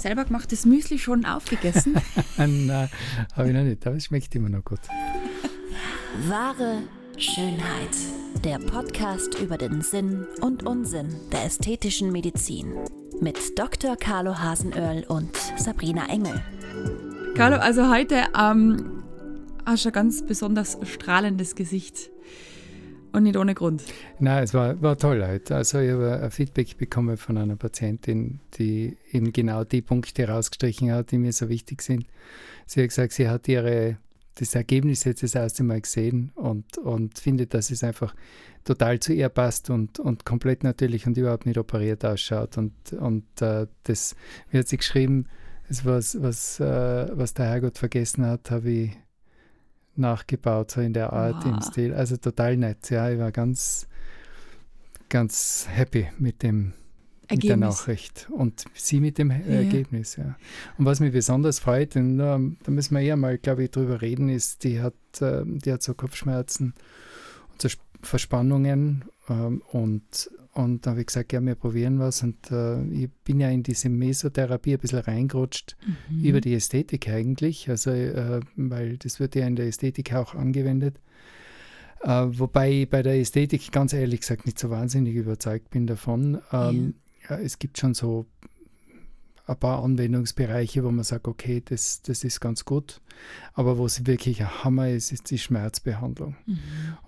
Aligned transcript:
selber 0.00 0.24
gemachtes 0.24 0.64
Müsli 0.64 0.98
schon 0.98 1.24
aufgegessen? 1.24 1.94
Nein, 2.36 2.88
habe 3.34 3.48
ich 3.48 3.54
noch 3.54 3.62
nicht, 3.62 3.86
aber 3.86 3.96
es 3.96 4.06
schmeckt 4.06 4.34
immer 4.34 4.48
noch 4.48 4.64
gut. 4.64 4.80
Wahre 6.28 6.82
Schönheit. 7.16 7.96
Der 8.44 8.58
Podcast 8.58 9.38
über 9.38 9.58
den 9.58 9.82
Sinn 9.82 10.26
und 10.40 10.66
Unsinn 10.66 11.14
der 11.30 11.44
ästhetischen 11.44 12.10
Medizin. 12.10 12.74
Mit 13.20 13.58
Dr. 13.58 13.96
Carlo 13.96 14.38
Hasenöhrl 14.38 15.04
und 15.06 15.36
Sabrina 15.56 16.08
Engel. 16.08 16.42
Carlo, 17.34 17.56
also 17.56 17.90
heute 17.90 18.24
ähm, 18.38 19.02
hast 19.66 19.84
du 19.84 19.90
ein 19.90 19.92
ganz 19.92 20.24
besonders 20.24 20.78
strahlendes 20.82 21.54
Gesicht. 21.54 22.10
Und 23.12 23.24
nicht 23.24 23.36
ohne 23.36 23.54
Grund. 23.54 23.82
Nein, 24.18 24.44
es 24.44 24.54
war, 24.54 24.80
war 24.80 24.96
toll 24.96 25.24
heute. 25.26 25.56
Also 25.56 25.80
ich 25.80 25.90
habe 25.90 26.20
ein 26.22 26.30
Feedback 26.30 26.76
bekommen 26.76 27.16
von 27.16 27.36
einer 27.36 27.56
Patientin, 27.56 28.40
die 28.54 28.96
eben 29.12 29.32
genau 29.32 29.64
die 29.64 29.82
Punkte 29.82 30.28
rausgestrichen 30.28 30.92
hat, 30.92 31.10
die 31.10 31.18
mir 31.18 31.32
so 31.32 31.48
wichtig 31.48 31.82
sind. 31.82 32.06
Sie 32.66 32.80
hat 32.80 32.88
gesagt, 32.88 33.12
sie 33.12 33.28
hat 33.28 33.48
ihre, 33.48 33.96
das 34.36 34.54
Ergebnis 34.54 35.04
jetzt 35.04 35.22
das 35.22 35.34
erste 35.34 35.64
Mal 35.64 35.80
gesehen 35.80 36.30
und, 36.36 36.78
und 36.78 37.18
findet, 37.18 37.52
dass 37.52 37.70
es 37.70 37.82
einfach 37.82 38.14
total 38.64 39.00
zu 39.00 39.12
ihr 39.12 39.28
passt 39.28 39.70
und, 39.70 39.98
und 39.98 40.24
komplett 40.24 40.62
natürlich 40.62 41.06
und 41.06 41.16
überhaupt 41.16 41.46
nicht 41.46 41.58
operiert 41.58 42.04
ausschaut. 42.04 42.58
Und, 42.58 42.72
und 42.92 43.24
uh, 43.42 43.66
das, 43.84 44.14
wie 44.50 44.58
hat 44.58 44.68
sie 44.68 44.76
geschrieben, 44.76 45.26
das 45.68 45.84
was, 45.84 46.20
was, 46.22 46.60
uh, 46.60 47.10
was 47.16 47.34
der 47.34 47.46
Herrgott 47.46 47.78
vergessen 47.78 48.24
hat, 48.24 48.50
habe 48.50 48.70
ich 48.70 48.98
nachgebaut, 49.96 50.70
so 50.70 50.80
in 50.80 50.92
der 50.92 51.12
Art, 51.12 51.44
wow. 51.44 51.52
im 51.52 51.60
Stil. 51.62 51.94
Also 51.94 52.16
total 52.16 52.56
nett, 52.56 52.90
ja. 52.90 53.10
Ich 53.10 53.18
war 53.18 53.32
ganz, 53.32 53.86
ganz 55.08 55.66
happy 55.70 56.08
mit 56.18 56.42
dem 56.42 56.72
mit 57.30 57.44
der 57.44 57.56
Nachricht 57.56 58.28
und 58.30 58.64
sie 58.74 59.00
mit 59.00 59.18
dem 59.18 59.30
ja. 59.30 59.36
Ergebnis, 59.36 60.16
ja. 60.16 60.36
Und 60.78 60.84
was 60.84 61.00
mich 61.00 61.12
besonders 61.12 61.60
freut, 61.60 61.94
und 61.96 62.18
da 62.18 62.38
müssen 62.38 62.96
wir 62.96 63.02
eher 63.02 63.16
mal, 63.16 63.38
glaube 63.38 63.64
ich, 63.64 63.70
drüber 63.70 64.02
reden, 64.02 64.28
ist, 64.28 64.64
die 64.64 64.80
hat, 64.80 64.94
ähm, 65.20 65.60
die 65.60 65.72
hat 65.72 65.82
so 65.82 65.94
Kopfschmerzen 65.94 66.74
und 67.52 67.62
so 67.62 67.68
Verspannungen 68.02 69.04
ähm, 69.28 69.62
und 69.70 70.30
und 70.52 70.84
da 70.84 70.90
habe 70.90 71.00
ich 71.00 71.06
gesagt, 71.06 71.32
ja, 71.32 71.40
wir 71.40 71.54
probieren 71.54 71.98
was. 72.00 72.22
Und 72.22 72.50
äh, 72.50 72.82
ich 72.88 73.10
bin 73.24 73.40
ja 73.40 73.48
in 73.50 73.62
diese 73.62 73.88
Mesotherapie 73.88 74.74
ein 74.74 74.80
bisschen 74.80 74.98
reingerutscht, 74.98 75.76
mhm. 76.08 76.24
über 76.24 76.40
die 76.40 76.54
Ästhetik 76.54 77.08
eigentlich. 77.08 77.68
Also, 77.70 77.90
äh, 77.90 78.40
weil 78.56 78.96
das 78.98 79.20
wird 79.20 79.34
ja 79.36 79.46
in 79.46 79.56
der 79.56 79.66
Ästhetik 79.66 80.12
auch 80.12 80.34
angewendet. 80.34 80.96
Äh, 82.02 82.26
wobei 82.30 82.70
ich 82.82 82.90
bei 82.90 83.02
der 83.02 83.20
Ästhetik 83.20 83.70
ganz 83.70 83.92
ehrlich 83.92 84.20
gesagt 84.20 84.46
nicht 84.46 84.58
so 84.58 84.70
wahnsinnig 84.70 85.14
überzeugt 85.14 85.70
bin 85.70 85.86
davon. 85.86 86.40
Ähm, 86.52 86.94
ja. 87.28 87.36
Ja, 87.36 87.38
es 87.38 87.58
gibt 87.58 87.78
schon 87.78 87.94
so 87.94 88.26
ein 89.50 89.58
paar 89.58 89.82
Anwendungsbereiche, 89.82 90.84
wo 90.84 90.90
man 90.90 91.04
sagt, 91.04 91.26
okay, 91.26 91.62
das, 91.64 92.02
das 92.02 92.24
ist 92.24 92.40
ganz 92.40 92.64
gut. 92.64 93.00
Aber 93.52 93.78
wo 93.78 93.86
es 93.86 94.06
wirklich 94.06 94.40
ein 94.40 94.64
Hammer 94.64 94.88
ist, 94.88 95.12
ist 95.12 95.30
die 95.30 95.38
Schmerzbehandlung. 95.38 96.36
Mhm. 96.46 96.58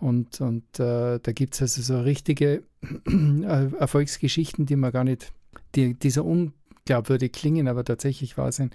Und, 0.01 0.41
und 0.41 0.81
äh, 0.81 1.21
da 1.21 1.33
gibt 1.33 1.55
es 1.55 1.63
also 1.63 1.83
so 1.83 2.01
richtige 2.01 2.63
Erfolgsgeschichten, 3.79 4.67
die 4.67 4.77
man 4.77 4.93
gar 4.93 5.05
nicht, 5.05 5.33
die, 5.75 5.95
die 5.95 6.11
so 6.11 6.25
unglaubwürdig 6.25 7.33
klingen, 7.33 7.69
aber 7.69 7.85
tatsächlich 7.85 8.37
wahr 8.37 8.53
sind. 8.53 8.75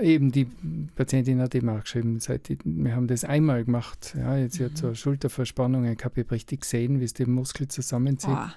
Eben 0.00 0.30
die 0.30 0.46
Patientin 0.94 1.40
hat 1.40 1.54
eben 1.54 1.68
auch 1.68 1.80
geschrieben, 1.80 2.20
seit 2.20 2.48
die, 2.48 2.58
wir 2.64 2.94
haben 2.94 3.08
das 3.08 3.24
einmal 3.24 3.64
gemacht. 3.64 4.14
Ja, 4.16 4.36
jetzt 4.36 4.60
mhm. 4.60 4.66
hat 4.66 4.76
so 4.76 4.94
Schulterverspannungen, 4.94 5.92
ich 5.92 6.04
habe 6.04 6.30
richtig 6.30 6.60
gesehen, 6.60 7.00
wie 7.00 7.04
es 7.04 7.14
den 7.14 7.32
Muskel 7.32 7.66
zusammenzieht. 7.68 8.30
Oh. 8.30 8.50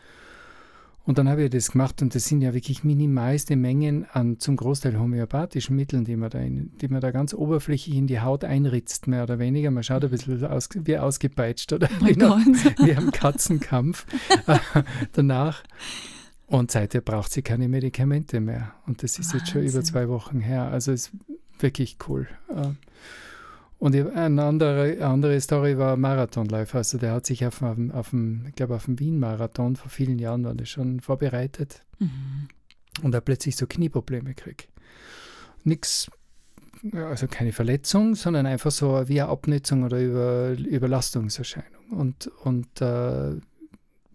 Und 1.06 1.18
dann 1.18 1.28
habe 1.28 1.44
ich 1.44 1.50
das 1.50 1.72
gemacht 1.72 2.02
und 2.02 2.16
das 2.16 2.26
sind 2.26 2.42
ja 2.42 2.54
wirklich 2.54 2.86
minimalste 2.86 3.58
Mengen 3.58 4.06
an 4.14 4.40
zum 4.40 4.56
Großteil 4.56 4.98
homöopathischen 4.98 5.76
Mitteln, 5.76 6.06
die 6.06 6.16
man 6.16 6.30
da, 6.30 6.40
in, 6.40 6.72
die 6.78 6.88
man 6.88 7.02
da 7.02 7.12
ganz 7.12 7.34
oberflächlich 7.34 7.98
in 7.98 8.08
die 8.08 8.22
Haut 8.22 8.46
einritzt, 8.46 9.08
mehr 9.08 9.24
oder 9.24 9.38
weniger. 9.38 9.70
Man 9.70 9.84
schaut 9.84 10.06
ein 10.06 10.09
bisschen 10.12 10.46
aus, 10.46 10.70
wie 10.74 10.98
ausgepeitscht 10.98 11.74
oder 11.74 11.90
oh 12.00 12.06
wie, 12.06 12.96
am 12.96 13.12
Katzenkampf 13.12 14.06
danach. 15.12 15.64
Und 16.47 16.72
seither 16.72 17.02
braucht 17.02 17.34
sie 17.34 17.41
keine 17.41 17.68
Medikamente 17.68 18.40
mehr. 18.40 18.74
Und 18.85 19.03
das 19.03 19.20
ist 19.20 19.34
Wahnsinn. 19.34 19.40
jetzt 19.40 19.52
schon 19.52 19.64
über 19.64 19.84
zwei 19.84 20.08
Wochen 20.08 20.40
her. 20.40 20.70
Also 20.70 20.94
es 20.94 21.08
ist 21.08 21.12
wirklich 21.59 21.97
cool. 22.08 22.28
Und 23.84 23.94
eine 23.98 24.42
andere, 24.42 25.06
andere 25.06 25.42
Story 25.42 25.78
war 25.78 25.98
Marathonläufer. 25.98 26.78
Also 26.78 26.98
der 26.98 27.12
hat 27.12 27.26
sich 27.26 27.46
auf, 27.46 27.62
auf, 27.62 27.78
auf 27.92 28.12
dem, 28.12 28.46
ich 28.48 28.56
glaube 28.56 28.76
auf 28.76 28.86
dem 28.86 28.98
Wien-Marathon 28.98 29.76
vor 29.76 29.90
vielen 29.90 30.20
Jahren 30.20 30.46
war 30.46 30.54
das 30.54 30.70
schon 30.70 31.02
vorbereitet 31.02 31.82
mhm. 32.00 32.48
und 33.02 33.14
hat 33.14 33.26
plötzlich 33.26 33.58
so 33.58 33.68
Knieprobleme 33.68 34.36
gekriegt. 34.36 34.70
Nichts, 35.66 36.10
also 36.94 37.28
keine 37.28 37.52
Verletzung, 37.52 38.16
sondern 38.16 38.46
einfach 38.46 38.72
so 38.72 39.10
wie 39.10 39.20
eine 39.20 39.30
Abnutzung 39.30 39.84
oder 39.84 40.00
Über, 40.00 40.52
Überlastungserscheinung. 40.52 41.90
Und, 41.90 42.28
und 42.46 42.80
äh, 42.80 43.34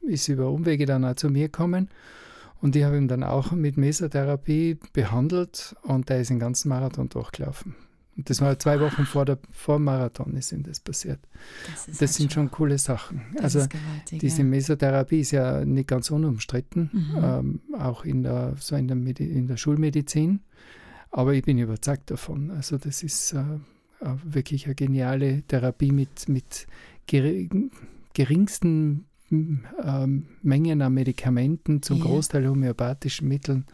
ist 0.01 0.29
über 0.29 0.49
Umwege 0.51 0.87
dann 0.87 1.05
auch 1.05 1.17
zu 1.17 1.29
mir 1.29 1.49
gekommen. 1.49 1.91
Und 2.63 2.75
ich 2.75 2.85
habe 2.85 2.97
ihn 2.97 3.07
dann 3.07 3.23
auch 3.23 3.53
mit 3.53 3.77
Mesotherapie 3.77 4.79
behandelt 4.95 5.77
und 5.83 6.09
der 6.09 6.23
ist 6.23 6.31
den 6.31 6.39
ganzen 6.39 6.71
Marathon 6.71 7.11
durchgelaufen. 7.11 7.75
Und 8.19 8.29
das 8.29 8.41
war 8.41 8.59
zwei 8.59 8.81
Wochen 8.81 9.07
vor, 9.07 9.25
der, 9.25 9.39
vor 9.53 9.79
Marathon 9.79 10.35
ist 10.35 10.51
ihm 10.51 10.65
das 10.65 10.81
passiert. 10.81 11.21
Das, 11.67 11.87
das 11.87 12.01
halt 12.01 12.11
sind 12.11 12.33
schon 12.33 12.51
coole 12.51 12.77
Sachen. 12.77 13.23
also 13.41 13.65
diese. 14.11 14.43
Mesotherapie 14.43 15.21
ist 15.21 15.31
ja 15.31 15.65
nicht 15.65 15.87
ganz 15.87 16.11
unumstritten, 16.11 16.91
mhm. 16.93 17.17
ähm, 17.23 17.61
auch 17.79 18.05
in 18.05 18.25
der, 18.25 18.57
so 18.59 18.75
in 18.75 18.89
der, 18.89 18.97
in 19.21 19.47
der 19.47 19.57
Schulmedizin. 19.57 20.41
Aber 21.13 21.33
ich 21.33 21.45
bin 21.45 21.59
überzeugt 21.59 22.11
davon. 22.11 22.51
Also 22.51 22.77
das 22.77 23.05
ist 23.05 23.35
äh, 23.35 23.45
wirklich 24.25 24.67
eine 24.67 24.75
geniale 24.75 25.43
Therapie 25.43 25.93
mit, 25.93 26.29
mit 26.29 26.67
gering, 27.07 27.71
geringsten 28.15 29.07
ähm, 29.31 30.27
Mengen 30.43 30.83
an 30.83 30.93
Medikamenten, 30.93 31.83
zum 31.83 31.99
ja. 31.99 32.05
Großteil 32.05 32.49
homöopathischen 32.49 33.29
Mitteln. 33.29 33.65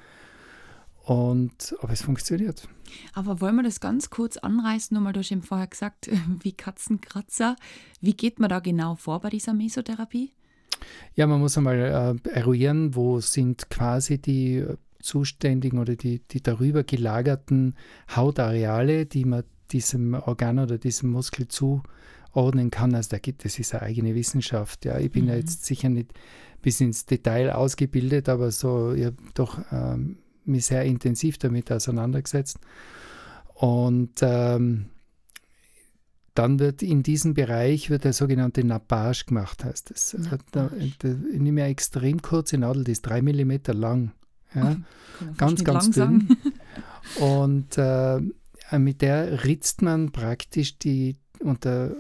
Und, 1.05 1.77
aber 1.81 1.93
es 1.93 2.03
funktioniert. 2.03 2.67
Aber 3.13 3.41
wollen 3.41 3.57
wir 3.57 3.63
das 3.63 3.81
ganz 3.81 4.09
kurz 4.09 4.39
anreißen? 4.39 4.95
Nochmal, 4.95 5.13
du 5.13 5.21
hast 5.21 5.31
eben 5.31 5.43
vorher 5.43 5.67
gesagt, 5.67 6.09
wie 6.43 6.53
Katzenkratzer. 6.53 7.57
Wie 8.01 8.15
geht 8.15 8.41
man 8.41 8.49
da 8.49 8.61
genau 8.61 8.95
vor 8.97 9.21
bei 9.21 9.31
dieser 9.31 9.53
Mesotherapie? 9.53 10.33
Ja, 11.15 11.27
man 11.27 11.41
muss 11.41 11.57
einmal 11.57 12.19
äh, 12.25 12.31
eruieren, 12.31 12.95
wo 12.95 13.21
sind 13.21 13.71
quasi 13.71 14.19
die 14.19 14.65
zuständigen 15.01 15.79
oder 15.79 15.97
die, 15.97 16.21
die 16.21 16.43
darüber 16.43 16.83
gelagerten 16.83 17.75
Hautareale, 18.15 19.05
die 19.05 19.27
man 19.27 19.45
diesem 19.71 20.15
Organ 20.15 20.59
oder 20.59 20.79
diesem 20.79 21.11
Muskel 21.11 21.49
zuordnen 21.49 22.71
kann. 22.71 22.95
Also 22.95 23.11
da 23.11 23.19
gibt 23.19 23.45
es 23.45 23.75
eine 23.75 23.83
eigene 23.83 24.15
Wissenschaft. 24.15 24.87
Ja, 24.87 24.99
ich 24.99 25.11
bin 25.11 25.25
mhm. 25.25 25.31
ja 25.31 25.37
jetzt 25.37 25.65
sicher 25.67 25.91
nicht 25.91 26.13
bis 26.63 26.81
ins 26.81 27.05
Detail 27.05 27.51
ausgebildet, 27.51 28.31
aber 28.31 28.51
so 28.51 28.95
ja, 28.95 29.11
doch 29.35 29.61
ähm, 29.71 30.17
mich 30.47 30.67
sehr 30.67 30.85
intensiv 30.85 31.39
damit 31.39 31.71
auseinandergesetzt. 31.71 32.59
Und 33.55 34.21
ähm, 34.23 34.87
dann 36.35 36.59
wird 36.59 36.83
in 36.83 37.03
diesem 37.03 37.35
Bereich 37.35 37.91
wird 37.91 38.05
der 38.05 38.13
sogenannte 38.13 38.65
Nappage 38.65 39.25
gemacht, 39.27 39.65
heißt 39.65 39.93
es. 39.93 40.15
Also 40.15 40.31
da, 40.51 40.69
da, 40.69 40.77
ich 40.77 40.99
nehme 41.03 41.63
eine 41.63 41.71
extrem 41.71 42.21
kurze 42.21 42.59
Nadel, 42.59 42.85
die 42.85 42.93
ist 42.93 43.03
drei 43.03 43.23
Millimeter 43.23 43.73
lang. 43.73 44.13
Ja? 44.55 44.77
Ganz, 45.37 45.63
ganz 45.63 45.91
dünn. 45.91 46.37
Und 47.21 47.79
äh, 47.79 48.21
mit 48.79 49.03
der 49.03 49.45
ritzt 49.45 49.83
man 49.83 50.11
praktisch 50.11 50.79
die 50.79 51.17
unter 51.41 51.95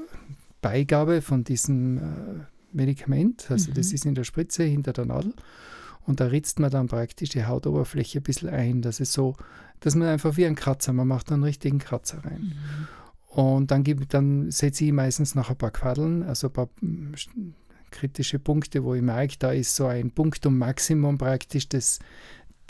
Beigabe 0.60 1.22
von 1.22 1.44
diesem 1.44 1.98
äh, 1.98 2.00
Medikament, 2.72 3.50
also 3.50 3.70
mhm. 3.70 3.74
das 3.74 3.92
ist 3.92 4.06
in 4.06 4.14
der 4.14 4.24
Spritze 4.24 4.64
hinter 4.64 4.92
der 4.92 5.04
Nadel, 5.04 5.34
und 6.06 6.20
da 6.20 6.26
ritzt 6.26 6.60
man 6.60 6.70
dann 6.70 6.86
praktisch 6.86 7.30
die 7.30 7.44
Hautoberfläche 7.44 8.20
ein 8.20 8.22
bisschen 8.22 8.48
ein, 8.50 8.82
dass 8.82 9.00
es 9.00 9.12
so, 9.12 9.36
dass 9.80 9.94
man 9.94 10.08
einfach 10.08 10.36
wie 10.36 10.46
ein 10.46 10.54
Kratzer, 10.54 10.92
man 10.92 11.08
macht 11.08 11.32
einen 11.32 11.44
richtigen 11.44 11.78
Kratzer 11.78 12.24
rein. 12.24 12.54
Mhm. 12.54 12.88
Und 13.28 13.70
dann, 13.70 13.84
dann 14.08 14.50
setze 14.50 14.84
ich 14.84 14.92
meistens 14.92 15.34
noch 15.34 15.50
ein 15.50 15.56
paar 15.56 15.72
Quadeln, 15.72 16.22
also 16.22 16.46
ein 16.48 16.52
paar 16.52 16.68
hm, 16.80 17.14
kritische 17.90 18.38
Punkte, 18.38 18.84
wo 18.84 18.94
ich 18.94 19.02
merke, 19.02 19.36
da 19.38 19.52
ist 19.52 19.74
so 19.74 19.86
ein 19.86 20.10
Punktum 20.10 20.58
Maximum 20.58 21.18
praktisch 21.18 21.68
des, 21.68 21.98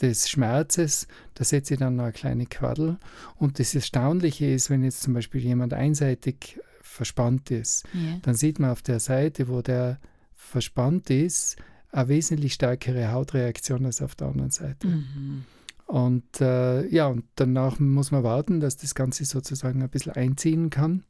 des 0.01 0.29
Schmerzes, 0.29 1.07
da 1.35 1.45
setze 1.45 1.75
ich 1.75 1.81
dann 1.81 1.97
noch 1.97 2.05
eine 2.05 2.13
kleine 2.13 2.47
Quadel. 2.47 2.99
Und 3.37 3.59
das 3.59 3.75
Erstaunliche 3.75 4.47
ist, 4.47 4.71
wenn 4.71 4.85
jetzt 4.85 5.03
zum 5.03 5.15
Beispiel 5.15 5.41
jemand 5.41 5.75
einseitig 5.75 6.61
verspannt 6.83 7.51
ist, 7.51 7.85
yeah. 7.95 8.19
dann 8.23 8.35
sieht 8.35 8.59
man 8.59 8.71
auf 8.71 8.83
der 8.83 9.01
Seite, 9.01 9.49
wo 9.49 9.63
der 9.63 9.99
verspannt 10.35 11.11
ist, 11.11 11.57
eine 11.95 12.09
wesentlich 12.09 12.55
stärkere 12.55 13.13
Hautreaktion 13.13 13.87
als 13.87 14.03
auf 14.03 14.15
der 14.15 14.29
anderen 14.29 14.51
Seite. 14.51 14.89
Mhm. 14.89 15.45
Und 15.87 16.41
äh, 16.41 16.87
ja, 16.89 17.07
und 17.07 17.25
danach 17.37 17.79
muss 17.79 18.11
man 18.11 18.25
warten, 18.25 18.59
dass 18.61 18.77
das 18.77 18.95
Ganze 18.95 19.25
sozusagen 19.25 19.83
ein 19.83 19.89
bisschen 19.89 20.13
einziehen 20.13 20.71
kann. 20.71 21.05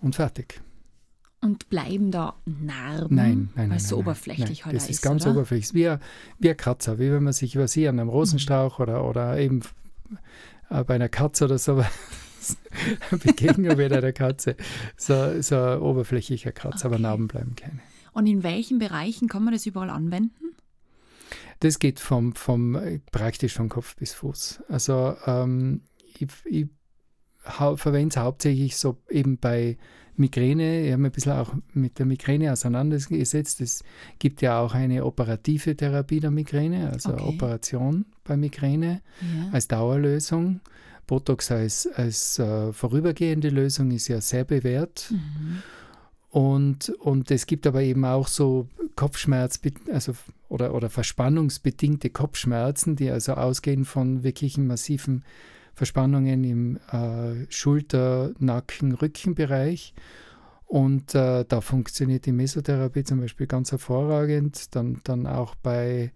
Und 0.00 0.14
fertig. 0.14 0.62
Und 1.40 1.68
bleiben 1.68 2.10
da 2.10 2.34
Narben? 2.46 3.14
Nein, 3.14 3.50
nein, 3.54 3.68
nein. 3.68 3.78
So 3.78 3.96
nein, 3.96 4.04
oberflächlich 4.06 4.60
nein, 4.60 4.66
halt 4.66 4.76
Das 4.76 4.88
ist, 4.88 5.02
ganz 5.02 5.24
oder? 5.24 5.32
oberflächlich. 5.32 5.74
Wie 5.74 5.88
ein, 5.88 6.00
wie 6.38 6.50
ein 6.50 6.56
Kratzer, 6.56 6.98
wie 6.98 7.12
wenn 7.12 7.22
man 7.22 7.32
sich 7.32 7.56
was 7.56 7.74
hier 7.74 7.90
an 7.90 8.00
einem 8.00 8.08
Rosenstrauch 8.08 8.78
oder, 8.78 9.04
oder 9.04 9.38
eben 9.38 9.62
äh, 10.70 10.84
bei 10.84 10.94
einer 10.94 11.08
Katze 11.08 11.44
oder 11.44 11.58
so 11.58 11.84
Begegnung 13.10 13.76
mit 13.76 13.92
einer 13.92 14.12
Katze. 14.12 14.56
So, 14.96 15.42
so 15.42 15.56
ein 15.56 15.80
oberflächlicher 15.80 16.52
Kratzer, 16.52 16.86
aber 16.86 16.96
Okay. 16.96 17.02
Narben 17.02 17.28
bleiben 17.28 17.54
keine. 17.56 17.80
Und 18.18 18.26
in 18.26 18.42
welchen 18.42 18.80
Bereichen 18.80 19.28
kann 19.28 19.44
man 19.44 19.54
das 19.54 19.64
überall 19.64 19.90
anwenden? 19.90 20.56
Das 21.60 21.78
geht 21.78 22.00
vom, 22.00 22.34
vom, 22.34 22.74
äh, 22.74 22.98
praktisch 23.12 23.54
von 23.54 23.68
Kopf 23.68 23.94
bis 23.94 24.12
Fuß. 24.12 24.60
Also 24.68 25.14
ähm, 25.24 25.82
ich, 26.18 26.26
ich 26.44 26.66
verwende 27.76 28.08
es 28.08 28.16
hauptsächlich 28.16 28.76
so 28.76 28.98
eben 29.08 29.38
bei 29.38 29.78
Migräne. 30.16 30.84
Ich 30.86 30.90
habe 30.92 31.02
mich 31.02 31.10
ein 31.10 31.14
bisschen 31.14 31.32
auch 31.32 31.54
mit 31.74 32.00
der 32.00 32.06
Migräne 32.06 32.52
auseinandergesetzt. 32.52 33.60
Es 33.60 33.84
gibt 34.18 34.42
ja 34.42 34.58
auch 34.58 34.74
eine 34.74 35.04
operative 35.04 35.76
Therapie 35.76 36.18
der 36.18 36.32
Migräne, 36.32 36.90
also 36.90 37.12
Okay. 37.12 37.22
Operation 37.22 38.04
bei 38.24 38.36
Migräne 38.36 39.00
Ja. 39.20 39.50
als 39.52 39.68
Dauerlösung. 39.68 40.60
Botox 41.06 41.52
als, 41.52 41.86
als 41.94 42.40
äh, 42.40 42.72
vorübergehende 42.72 43.48
Lösung 43.48 43.92
ist 43.92 44.08
ja 44.08 44.20
sehr 44.20 44.42
bewährt. 44.44 45.06
Mhm. 45.12 45.62
Und, 46.30 46.90
und 46.90 47.30
es 47.30 47.46
gibt 47.46 47.66
aber 47.66 47.82
eben 47.82 48.04
auch 48.04 48.28
so 48.28 48.68
Kopfschmerz, 48.96 49.60
also, 49.90 50.12
oder, 50.48 50.74
oder 50.74 50.90
verspannungsbedingte 50.90 52.10
Kopfschmerzen, 52.10 52.96
die 52.96 53.10
also 53.10 53.34
ausgehen 53.34 53.84
von 53.84 54.22
wirklichen 54.22 54.66
massiven 54.66 55.24
Verspannungen 55.74 56.44
im 56.44 56.76
äh, 56.90 57.46
Schulter-, 57.50 58.32
Nacken-, 58.38 58.92
Rückenbereich. 58.94 59.94
Und 60.66 61.14
äh, 61.14 61.46
da 61.48 61.60
funktioniert 61.62 62.26
die 62.26 62.32
Mesotherapie 62.32 63.04
zum 63.04 63.20
Beispiel 63.20 63.46
ganz 63.46 63.70
hervorragend. 63.72 64.74
Dann, 64.74 65.00
dann 65.04 65.26
auch 65.26 65.54
bei, 65.54 66.12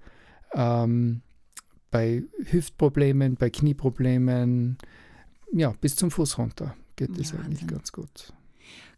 ähm, 0.52 1.22
bei 1.90 2.22
Hüftproblemen, 2.50 3.36
bei 3.36 3.48
Knieproblemen, 3.48 4.76
ja, 5.52 5.72
bis 5.80 5.96
zum 5.96 6.10
Fuß 6.10 6.36
runter 6.36 6.74
geht 6.96 7.16
es 7.16 7.30
Ja, 7.30 7.38
eigentlich 7.38 7.62
Wahnsinn. 7.62 7.68
ganz 7.68 7.92
gut. 7.92 8.32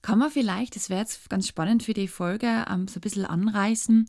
Kann 0.03 0.19
man 0.19 0.31
vielleicht, 0.31 0.77
das 0.77 0.91
wäre 0.91 1.01
jetzt 1.01 1.31
ganz 1.31 1.49
spannend 1.49 1.83
für 1.83 1.95
die 1.95 2.09
Folge, 2.09 2.65
ähm, 2.71 2.89
so 2.89 2.99
ein 2.99 3.01
bisschen 3.01 3.25
anreißen, 3.25 4.09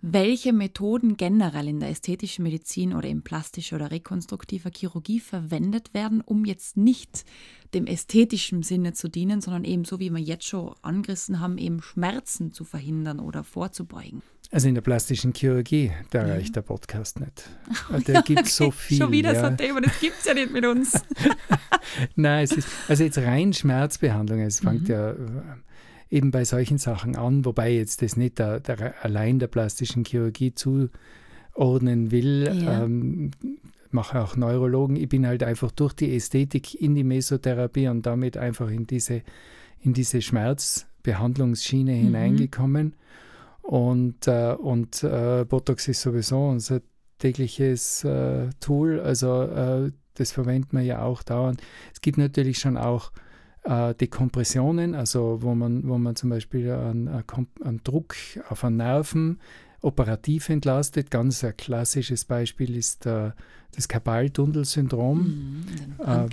welche 0.00 0.52
Methoden 0.52 1.16
generell 1.16 1.66
in 1.68 1.80
der 1.80 1.88
ästhetischen 1.90 2.44
Medizin 2.44 2.94
oder 2.94 3.08
in 3.08 3.22
plastischer 3.22 3.76
oder 3.76 3.90
rekonstruktiver 3.90 4.70
Chirurgie 4.74 5.18
verwendet 5.18 5.92
werden, 5.92 6.20
um 6.20 6.44
jetzt 6.44 6.76
nicht 6.76 7.24
dem 7.74 7.86
ästhetischen 7.86 8.62
Sinne 8.62 8.92
zu 8.92 9.08
dienen, 9.08 9.40
sondern 9.40 9.64
eben 9.64 9.84
so, 9.84 9.98
wie 9.98 10.10
wir 10.10 10.20
jetzt 10.20 10.46
schon 10.46 10.74
angerissen 10.82 11.40
haben, 11.40 11.58
eben 11.58 11.82
Schmerzen 11.82 12.52
zu 12.52 12.64
verhindern 12.64 13.18
oder 13.18 13.42
vorzubeugen. 13.42 14.22
Also 14.50 14.68
in 14.68 14.74
der 14.74 14.80
plastischen 14.82 15.34
Chirurgie, 15.34 15.90
da 16.10 16.26
Ja. 16.26 16.32
reicht 16.34 16.56
der 16.56 16.62
Podcast 16.62 17.20
nicht. 17.20 17.50
Der 18.06 18.22
gibt 18.22 18.46
so 18.46 18.70
viel. 18.70 18.96
Schon 18.98 19.12
wieder 19.12 19.34
so 19.34 19.42
ja. 19.42 19.48
ein 19.48 19.58
Thema, 19.58 19.80
das 19.82 20.00
gibt 20.00 20.16
es 20.20 20.24
ja 20.24 20.32
nicht 20.32 20.52
mit 20.52 20.64
uns. 20.64 20.92
Nein, 22.16 22.44
es 22.44 22.52
ist, 22.52 22.68
also 22.88 23.04
jetzt 23.04 23.18
rein 23.18 23.52
Schmerzbehandlung, 23.52 24.40
es 24.40 24.60
fängt 24.60 24.84
Mhm. 24.84 24.94
ja 24.94 25.14
eben 26.10 26.30
bei 26.30 26.44
solchen 26.44 26.78
Sachen 26.78 27.16
an, 27.16 27.44
wobei 27.44 27.72
jetzt 27.72 28.02
das 28.02 28.16
nicht 28.16 28.38
der, 28.38 28.60
der, 28.60 28.94
allein 29.04 29.38
der 29.38 29.48
plastischen 29.48 30.04
Chirurgie 30.04 30.54
zuordnen 30.54 32.10
will. 32.10 32.50
Ja. 32.62 32.84
Ähm, 32.84 33.30
mache 33.90 34.20
auch 34.20 34.36
Neurologen. 34.36 34.96
Ich 34.96 35.08
bin 35.08 35.26
halt 35.26 35.42
einfach 35.42 35.70
durch 35.70 35.94
die 35.94 36.14
Ästhetik 36.14 36.80
in 36.80 36.94
die 36.94 37.04
Mesotherapie 37.04 37.88
und 37.88 38.04
damit 38.06 38.36
einfach 38.36 38.70
in 38.70 38.86
diese, 38.86 39.22
in 39.80 39.94
diese 39.94 40.20
Schmerzbehandlungsschiene 40.22 41.92
Mhm. 41.92 42.00
hineingekommen. 42.00 42.94
Und, 43.62 44.26
äh, 44.26 44.54
und 44.54 45.02
äh, 45.02 45.44
Botox 45.46 45.88
ist 45.88 46.00
sowieso 46.00 46.48
unser 46.48 46.80
tägliches 47.18 48.04
äh, 48.04 48.48
Tool. 48.60 49.00
Also 49.00 49.42
äh, 49.42 49.92
das 50.14 50.32
verwendet 50.32 50.72
man 50.72 50.84
ja 50.84 51.02
auch 51.02 51.22
dauernd. 51.22 51.60
Es 51.92 52.00
gibt 52.00 52.18
natürlich 52.18 52.58
schon 52.58 52.76
auch 52.76 53.12
äh, 53.68 53.94
Dekompressionen, 53.94 54.94
also 54.94 55.42
wo 55.42 55.54
man, 55.54 55.86
wo 55.86 55.98
man 55.98 56.16
zum 56.16 56.30
Beispiel 56.30 56.70
einen, 56.70 57.08
einen 57.08 57.48
einen 57.62 57.84
Druck 57.84 58.14
auf 58.48 58.64
einen 58.64 58.78
Nerven 58.78 59.40
operativ 59.82 60.48
entlastet. 60.48 61.10
Ganz 61.10 61.44
ein 61.44 61.56
klassisches 61.56 62.24
Beispiel 62.24 62.74
ist 62.76 63.04
äh, 63.06 63.32
das 63.72 63.86
Karpaltunnelsyndrom. 63.86 65.18
Mhm, 65.18 65.64
Äh. 66.04 66.28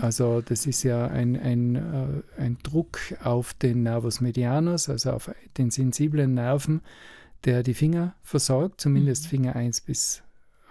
Also 0.00 0.40
das 0.40 0.66
ist 0.66 0.82
ja 0.82 1.06
ein, 1.06 1.38
ein, 1.38 1.76
äh, 1.76 2.40
ein 2.40 2.56
Druck 2.62 2.98
auf 3.22 3.52
den 3.54 3.82
Nervus 3.82 4.20
medianus, 4.20 4.88
also 4.88 5.12
auf 5.12 5.30
den 5.58 5.70
sensiblen 5.70 6.34
Nerven, 6.34 6.80
der 7.44 7.62
die 7.62 7.74
Finger 7.74 8.14
versorgt, 8.22 8.80
zumindest 8.80 9.24
Mhm. 9.24 9.28
Finger 9.28 9.56
1 9.56 9.82
bis 9.82 10.22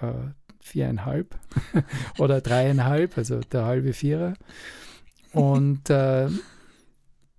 äh, 0.01 0.11
viereinhalb 0.59 1.37
oder 2.17 2.41
dreieinhalb, 2.41 3.17
also 3.17 3.39
der 3.39 3.65
halbe 3.65 3.93
Vierer. 3.93 4.33
Und 5.33 5.89
äh, 5.89 6.29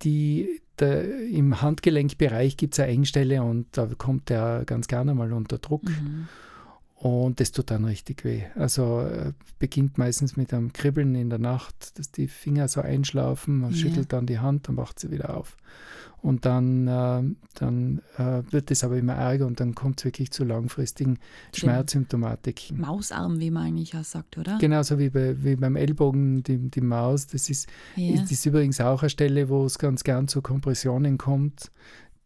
die, 0.02 0.61
der, 0.79 1.26
im 1.29 1.61
Handgelenkbereich 1.61 2.56
gibt 2.56 2.75
es 2.75 2.81
eine 2.81 2.93
Engstelle 2.93 3.43
und 3.43 3.67
da 3.73 3.88
kommt 3.96 4.29
der 4.29 4.64
ganz 4.67 4.88
gerne 4.88 5.14
mal 5.14 5.32
unter 5.32 5.58
Druck. 5.58 5.85
Mhm. 5.85 6.29
Und 7.00 7.39
das 7.39 7.53
tut 7.53 7.71
dann 7.71 7.85
richtig 7.85 8.25
weh. 8.25 8.43
Also 8.56 9.00
äh, 9.03 9.33
beginnt 9.61 9.99
meistens 9.99 10.37
mit 10.37 10.53
einem 10.53 10.73
Kribbeln 10.73 11.15
in 11.15 11.31
der 11.31 11.39
Nacht, 11.39 11.97
dass 11.97 12.11
die 12.11 12.27
Finger 12.27 12.67
so 12.67 12.81
einschlafen, 12.81 13.61
man 13.61 13.71
Ja. 13.71 13.77
schüttelt 13.77 14.12
dann 14.12 14.27
die 14.27 14.41
Hand, 14.41 14.67
dann 14.67 14.75
macht 14.75 14.99
sie 14.99 15.12
wieder 15.12 15.37
auf. 15.37 15.56
Und 16.23 16.45
dann, 16.45 16.89
äh, 16.89 17.23
dann 17.55 18.03
äh, 18.17 18.43
wird 18.50 18.73
es 18.73 18.83
aber 18.83 18.97
immer 18.97 19.12
ärger 19.15 19.47
und 19.47 19.61
dann 19.61 19.77
kommt 19.77 20.00
es 20.00 20.06
wirklich 20.06 20.33
zu 20.33 20.43
langfristigen 20.43 21.21
Schmerzsymptomatiken. 21.55 22.81
Mausarm, 22.81 23.39
wie 23.39 23.53
man 23.53 23.67
eigentlich 23.67 23.97
auch 23.97 24.03
sagt, 24.05 24.37
oder? 24.37 24.59
Genauso 24.59 24.99
wie, 24.99 25.11
bei, 25.11 25.43
wie 25.43 25.55
beim 25.55 25.77
Ellbogen, 25.77 26.43
die, 26.43 26.59
die 26.71 26.81
Maus, 26.81 27.29
das 27.29 27.49
ist, 27.49 27.69
Ja. 27.95 28.15
ist, 28.15 28.33
ist 28.33 28.45
übrigens 28.45 28.81
auch 28.81 29.03
eine 29.03 29.11
Stelle, 29.11 29.49
wo 29.49 29.65
es 29.65 29.79
ganz 29.79 30.03
gern 30.03 30.27
zu 30.27 30.43
Kompressionen 30.43 31.17
kommt, 31.19 31.71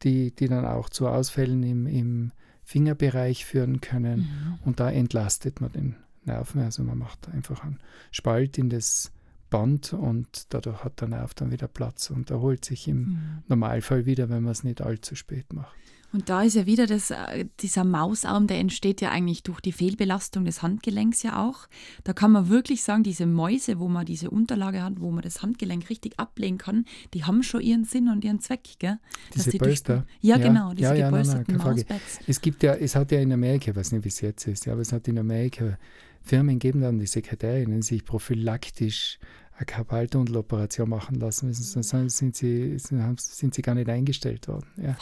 die, 0.03 0.35
die 0.35 0.49
dann 0.49 0.65
auch 0.65 0.89
zu 0.89 1.09
Ausfällen 1.09 1.63
im, 1.63 1.87
im 1.87 2.33
Fingerbereich 2.65 3.45
führen 3.45 3.81
können. 3.81 4.21
Mhm. 4.21 4.59
Und 4.65 4.81
da 4.81 4.91
entlastet 4.91 5.61
man 5.61 5.73
den 5.73 5.97
Nerven. 6.25 6.63
Also 6.63 6.83
man 6.85 6.99
macht 6.99 7.29
einfach 7.29 7.63
einen 7.65 7.81
Spalt 8.11 8.59
in 8.59 8.71
das 8.71 9.13
Band 9.51 9.93
und 9.93 10.53
dadurch 10.55 10.83
hat 10.83 11.01
der 11.01 11.09
Nerv 11.09 11.35
dann 11.35 11.51
wieder 11.51 11.69
Platz 11.69 12.09
und 12.11 12.31
erholt 12.31 12.65
sich 12.65 12.89
im 12.89 12.99
Mhm. 12.99 13.19
Normalfall 13.49 14.07
wieder, 14.07 14.31
wenn 14.31 14.43
man 14.43 14.53
es 14.53 14.65
nicht 14.65 14.81
allzu 14.81 15.15
spät 15.15 15.53
macht. 15.53 15.77
Und 16.13 16.29
da 16.29 16.43
ist 16.43 16.55
ja 16.57 16.67
wieder 16.67 16.87
das, 16.87 17.11
äh, 17.11 17.47
dieser 17.61 17.85
Mausarm, 17.85 18.47
der 18.47 18.59
entsteht 18.59 19.01
ja 19.01 19.11
eigentlich 19.11 19.43
durch 19.43 19.61
die 19.61 19.73
Fehlbelastung 19.73 20.45
des 20.45 20.63
Handgelenks 20.63 21.23
ja 21.23 21.43
auch. 21.47 21.67
Da 22.05 22.13
kann 22.13 22.33
man 22.33 22.49
wirklich 22.49 22.83
sagen, 22.83 23.03
diese 23.03 23.27
Mäuse, 23.27 23.79
wo 23.79 23.89
man 23.89 24.05
diese 24.05 24.31
Unterlage 24.31 24.83
hat, 24.83 25.01
wo 25.01 25.11
man 25.11 25.23
das 25.23 25.43
Handgelenk 25.43 25.89
richtig 25.91 26.19
ablegen 26.19 26.59
kann, 26.59 26.85
die 27.15 27.25
haben 27.25 27.43
schon 27.43 27.63
ihren 27.63 27.85
Sinn 27.85 28.09
und 28.09 28.25
ihren 28.25 28.41
Zweck, 28.41 28.63
gell? 28.79 28.99
Dass 29.33 29.45
Diese 29.45 29.51
die 29.53 29.59
durch- 29.59 29.69
Polster. 29.71 30.07
Ja, 30.21 30.37
Ja, 30.37 30.49
genau, 30.49 30.73
diese 30.73 30.89
ja, 30.89 30.95
ja, 30.95 31.11
nein, 31.11 31.27
nein, 31.27 31.45
gepolsterten 31.45 31.61
Frage. 31.61 31.77
Mauspads. 31.89 32.21
Es 32.27 32.41
gibt 32.41 32.63
ja, 32.63 32.75
es 32.75 32.95
hat 32.95 33.11
ja 33.13 33.21
in 33.21 33.33
Amerika, 33.33 33.71
ich 33.71 33.77
weiß 33.77 33.93
nicht, 33.93 34.05
wie 34.05 34.09
es 34.09 34.21
jetzt 34.21 34.47
ist, 34.47 34.67
ja, 34.67 34.73
aber 34.73 34.83
es 34.83 34.93
hat 34.93 35.09
in 35.09 35.19
Amerika 35.19 35.79
Firmen 36.25 36.59
gegeben, 36.59 36.81
dann 36.83 36.99
die 36.99 37.07
Sekretärinnen 37.07 37.83
sich 37.83 38.05
prophylaktisch 38.05 39.19
eine 39.57 39.67
Karpaltunneloperation 39.67 40.89
machen 40.89 41.17
lassen 41.21 41.49
müssen, 41.49 41.83
sonst 41.83 42.17
sind 42.17 42.35
sie, 42.37 42.79
sind 42.79 43.55
sie 43.55 43.63
gar 43.63 43.75
nicht 43.75 43.89
eingestellt 43.89 44.49
worden. 44.49 44.67
Ja. 44.77 44.97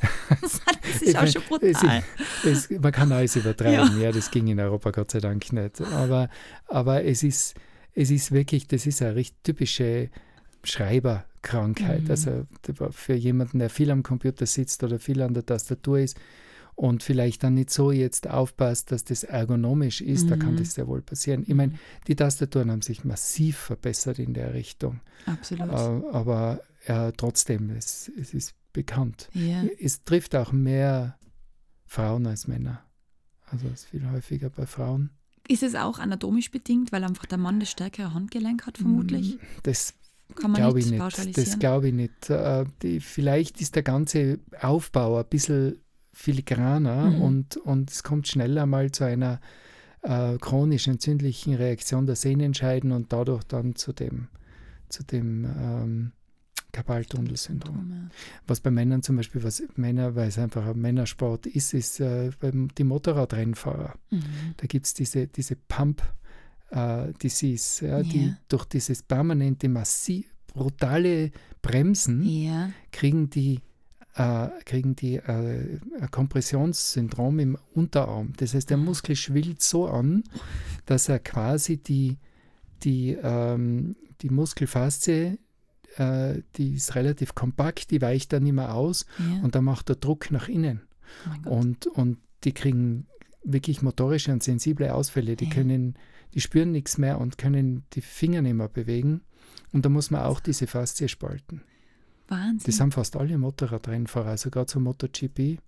das 0.40 1.02
ist 1.02 1.16
auch 1.16 1.26
schon 1.26 1.42
es 1.42 1.48
brutal. 1.48 2.04
ist- 2.44 2.70
es, 2.70 2.80
man 2.80 2.92
kann 2.92 3.10
alles 3.12 3.36
übertreiben, 3.36 4.00
ja. 4.00 4.12
das 4.12 4.30
ging 4.30 4.46
in 4.46 4.60
Europa 4.60 4.90
Gott 4.92 5.10
sei 5.10 5.18
Dank 5.20 5.52
nicht. 5.52 5.80
Aber, 5.80 6.28
aber 6.66 7.04
es, 7.04 7.22
ist, 7.24 7.54
es 7.94 8.10
ist 8.10 8.30
wirklich, 8.32 8.68
das 8.68 8.86
ist 8.86 9.02
eine 9.02 9.16
richtig 9.16 9.42
typische 9.42 10.08
Schreiberkrankheit. 10.62 12.04
Mhm. 12.04 12.10
Also 12.10 12.46
für 12.90 13.14
jemanden, 13.14 13.58
der 13.58 13.70
viel 13.70 13.90
am 13.90 14.02
Computer 14.02 14.46
sitzt 14.46 14.82
oder 14.82 14.98
viel 14.98 15.20
an 15.22 15.34
der 15.34 15.44
Tastatur 15.44 15.98
ist 15.98 16.16
und 16.76 17.02
vielleicht 17.02 17.42
dann 17.42 17.54
nicht 17.54 17.70
so 17.70 17.90
jetzt 17.90 18.28
aufpasst, 18.28 18.92
dass 18.92 19.02
das 19.02 19.24
ergonomisch 19.24 20.00
ist, 20.02 20.30
da 20.30 20.36
kann 20.36 20.52
Mhm. 20.54 20.58
das 20.58 20.74
sehr 20.74 20.86
wohl 20.86 21.02
passieren. 21.02 21.42
Ich 21.46 21.54
meine, 21.54 21.72
die 22.06 22.14
Tastaturen 22.14 22.70
haben 22.70 22.82
sich 22.82 23.02
massiv 23.04 23.56
verbessert 23.56 24.18
in 24.18 24.34
der 24.34 24.54
Richtung. 24.54 25.00
Absolut. 25.24 25.68
Äh, 25.70 25.74
aber 26.12 26.60
äh, 26.84 27.12
trotzdem, 27.16 27.70
es, 27.70 28.10
es 28.20 28.32
ist 28.34 28.54
bekannt. 28.72 29.28
ja. 29.32 29.64
Es 29.80 30.04
trifft 30.04 30.36
auch 30.36 30.52
mehr 30.52 31.18
Frauen 31.86 32.26
als 32.26 32.46
Männer. 32.46 32.82
Also 33.46 33.66
es 33.68 33.80
ist 33.80 33.84
viel 33.86 34.08
häufiger 34.10 34.50
bei 34.50 34.66
Frauen. 34.66 35.10
Ist 35.48 35.62
es 35.62 35.74
auch 35.76 35.98
anatomisch 35.98 36.50
bedingt, 36.50 36.92
weil 36.92 37.04
einfach 37.04 37.24
der 37.26 37.38
Mann 37.38 37.58
das 37.60 37.70
stärkere 37.70 38.12
Handgelenk 38.12 38.66
hat, 38.66 38.78
vermutlich? 38.78 39.38
Das 39.62 39.94
Kann 40.34 40.50
man 40.50 40.60
glaube 40.60 40.78
nicht 40.78 40.86
ich 40.92 40.92
nicht. 41.24 41.38
Das 41.38 41.58
glaube 41.58 41.88
ich 41.88 41.94
nicht. 41.94 42.28
Äh, 42.28 42.64
die, 42.82 43.00
vielleicht 43.00 43.60
ist 43.60 43.76
der 43.76 43.82
ganze 43.84 44.40
Aufbau 44.60 45.16
ein 45.18 45.26
bisschen 45.30 45.78
filigraner 46.16 47.10
Mhm. 47.10 47.20
und, 47.20 47.56
und 47.58 47.90
es 47.90 48.02
kommt 48.02 48.26
schneller 48.26 48.64
mal 48.64 48.90
zu 48.90 49.04
einer 49.04 49.38
äh, 50.02 50.38
chronisch 50.38 50.88
entzündlichen 50.88 51.54
Reaktion 51.54 52.06
der 52.06 52.16
Sehnenscheiden 52.16 52.90
und 52.90 53.12
dadurch 53.12 53.44
dann 53.44 53.76
zu 53.76 53.92
dem, 53.92 54.28
zu 54.88 55.04
dem 55.04 55.44
ähm, 55.44 56.12
Karpaltunnelsyndrom. 56.72 57.90
Ja. 57.90 58.10
Was 58.46 58.60
bei 58.60 58.70
Männern 58.70 59.02
zum 59.02 59.16
Beispiel, 59.16 59.44
was 59.44 59.62
Männer, 59.76 60.14
weil 60.14 60.28
es 60.28 60.38
einfach 60.38 60.66
ein 60.66 60.80
Männersport 60.80 61.46
ist, 61.46 61.74
ist 61.74 62.00
äh, 62.00 62.30
die 62.78 62.84
Motorradrennfahrer. 62.84 63.94
Mhm. 64.10 64.22
Da 64.56 64.66
gibt 64.66 64.86
es 64.86 64.94
diese, 64.94 65.26
diese 65.26 65.56
Pump 65.56 66.02
äh, 66.70 67.12
Disease, 67.22 67.86
ja, 67.86 68.02
die 68.02 68.34
durch 68.48 68.64
dieses 68.64 69.02
permanente, 69.02 69.68
massiv, 69.68 70.26
brutale 70.46 71.30
Bremsen 71.60 72.22
ja. 72.22 72.70
kriegen 72.90 73.28
die 73.28 73.60
äh, 74.16 74.48
kriegen 74.64 74.96
die 74.96 75.16
äh, 75.16 75.78
ein 76.00 76.10
Kompressionssyndrom 76.10 77.38
im 77.38 77.58
Unterarm. 77.74 78.32
Das 78.38 78.54
heißt, 78.54 78.70
der 78.70 78.78
Muskel 78.78 79.14
schwillt 79.14 79.62
so 79.62 79.86
an, 79.86 80.24
dass 80.86 81.08
er 81.08 81.18
quasi 81.18 81.76
die, 81.76 82.16
die, 82.82 83.16
ähm, 83.22 83.96
die 84.22 84.30
Muskelfaszie, 84.30 85.38
äh, 85.96 86.42
die 86.56 86.74
ist 86.74 86.94
relativ 86.94 87.34
kompakt, 87.34 87.90
die 87.90 88.00
weicht 88.00 88.32
dann 88.32 88.46
immer 88.46 88.74
aus 88.74 89.06
ja. 89.18 89.42
und 89.42 89.54
dann 89.54 89.64
macht 89.64 89.88
der 89.90 89.96
Druck 89.96 90.30
nach 90.30 90.48
innen. 90.48 90.80
Oh 91.44 91.50
und, 91.50 91.86
und 91.86 92.18
die 92.44 92.52
kriegen 92.52 93.06
wirklich 93.44 93.82
motorische 93.82 94.32
und 94.32 94.42
sensible 94.42 94.94
Ausfälle. 94.94 95.36
Die 95.36 95.44
ja. 95.44 95.50
können, 95.50 95.94
die 96.34 96.40
spüren 96.40 96.72
nichts 96.72 96.96
mehr 96.96 97.20
und 97.20 97.38
können 97.38 97.84
die 97.92 98.00
Finger 98.00 98.40
nicht 98.42 98.54
mehr 98.54 98.68
bewegen. 98.68 99.20
Und 99.72 99.84
da 99.84 99.90
muss 99.90 100.10
man 100.10 100.22
auch 100.22 100.40
diese 100.40 100.66
Faszie 100.66 101.08
spalten. 101.08 101.62
Wahnsinn. 102.28 102.66
Das 102.66 102.80
haben 102.80 102.92
fast 102.92 103.16
alle 103.16 103.38
Motorradrennfahrer, 103.38 104.30
also 104.30 104.50
gerade 104.50 104.70
so 104.70 104.80
MotoGP. 104.80 105.58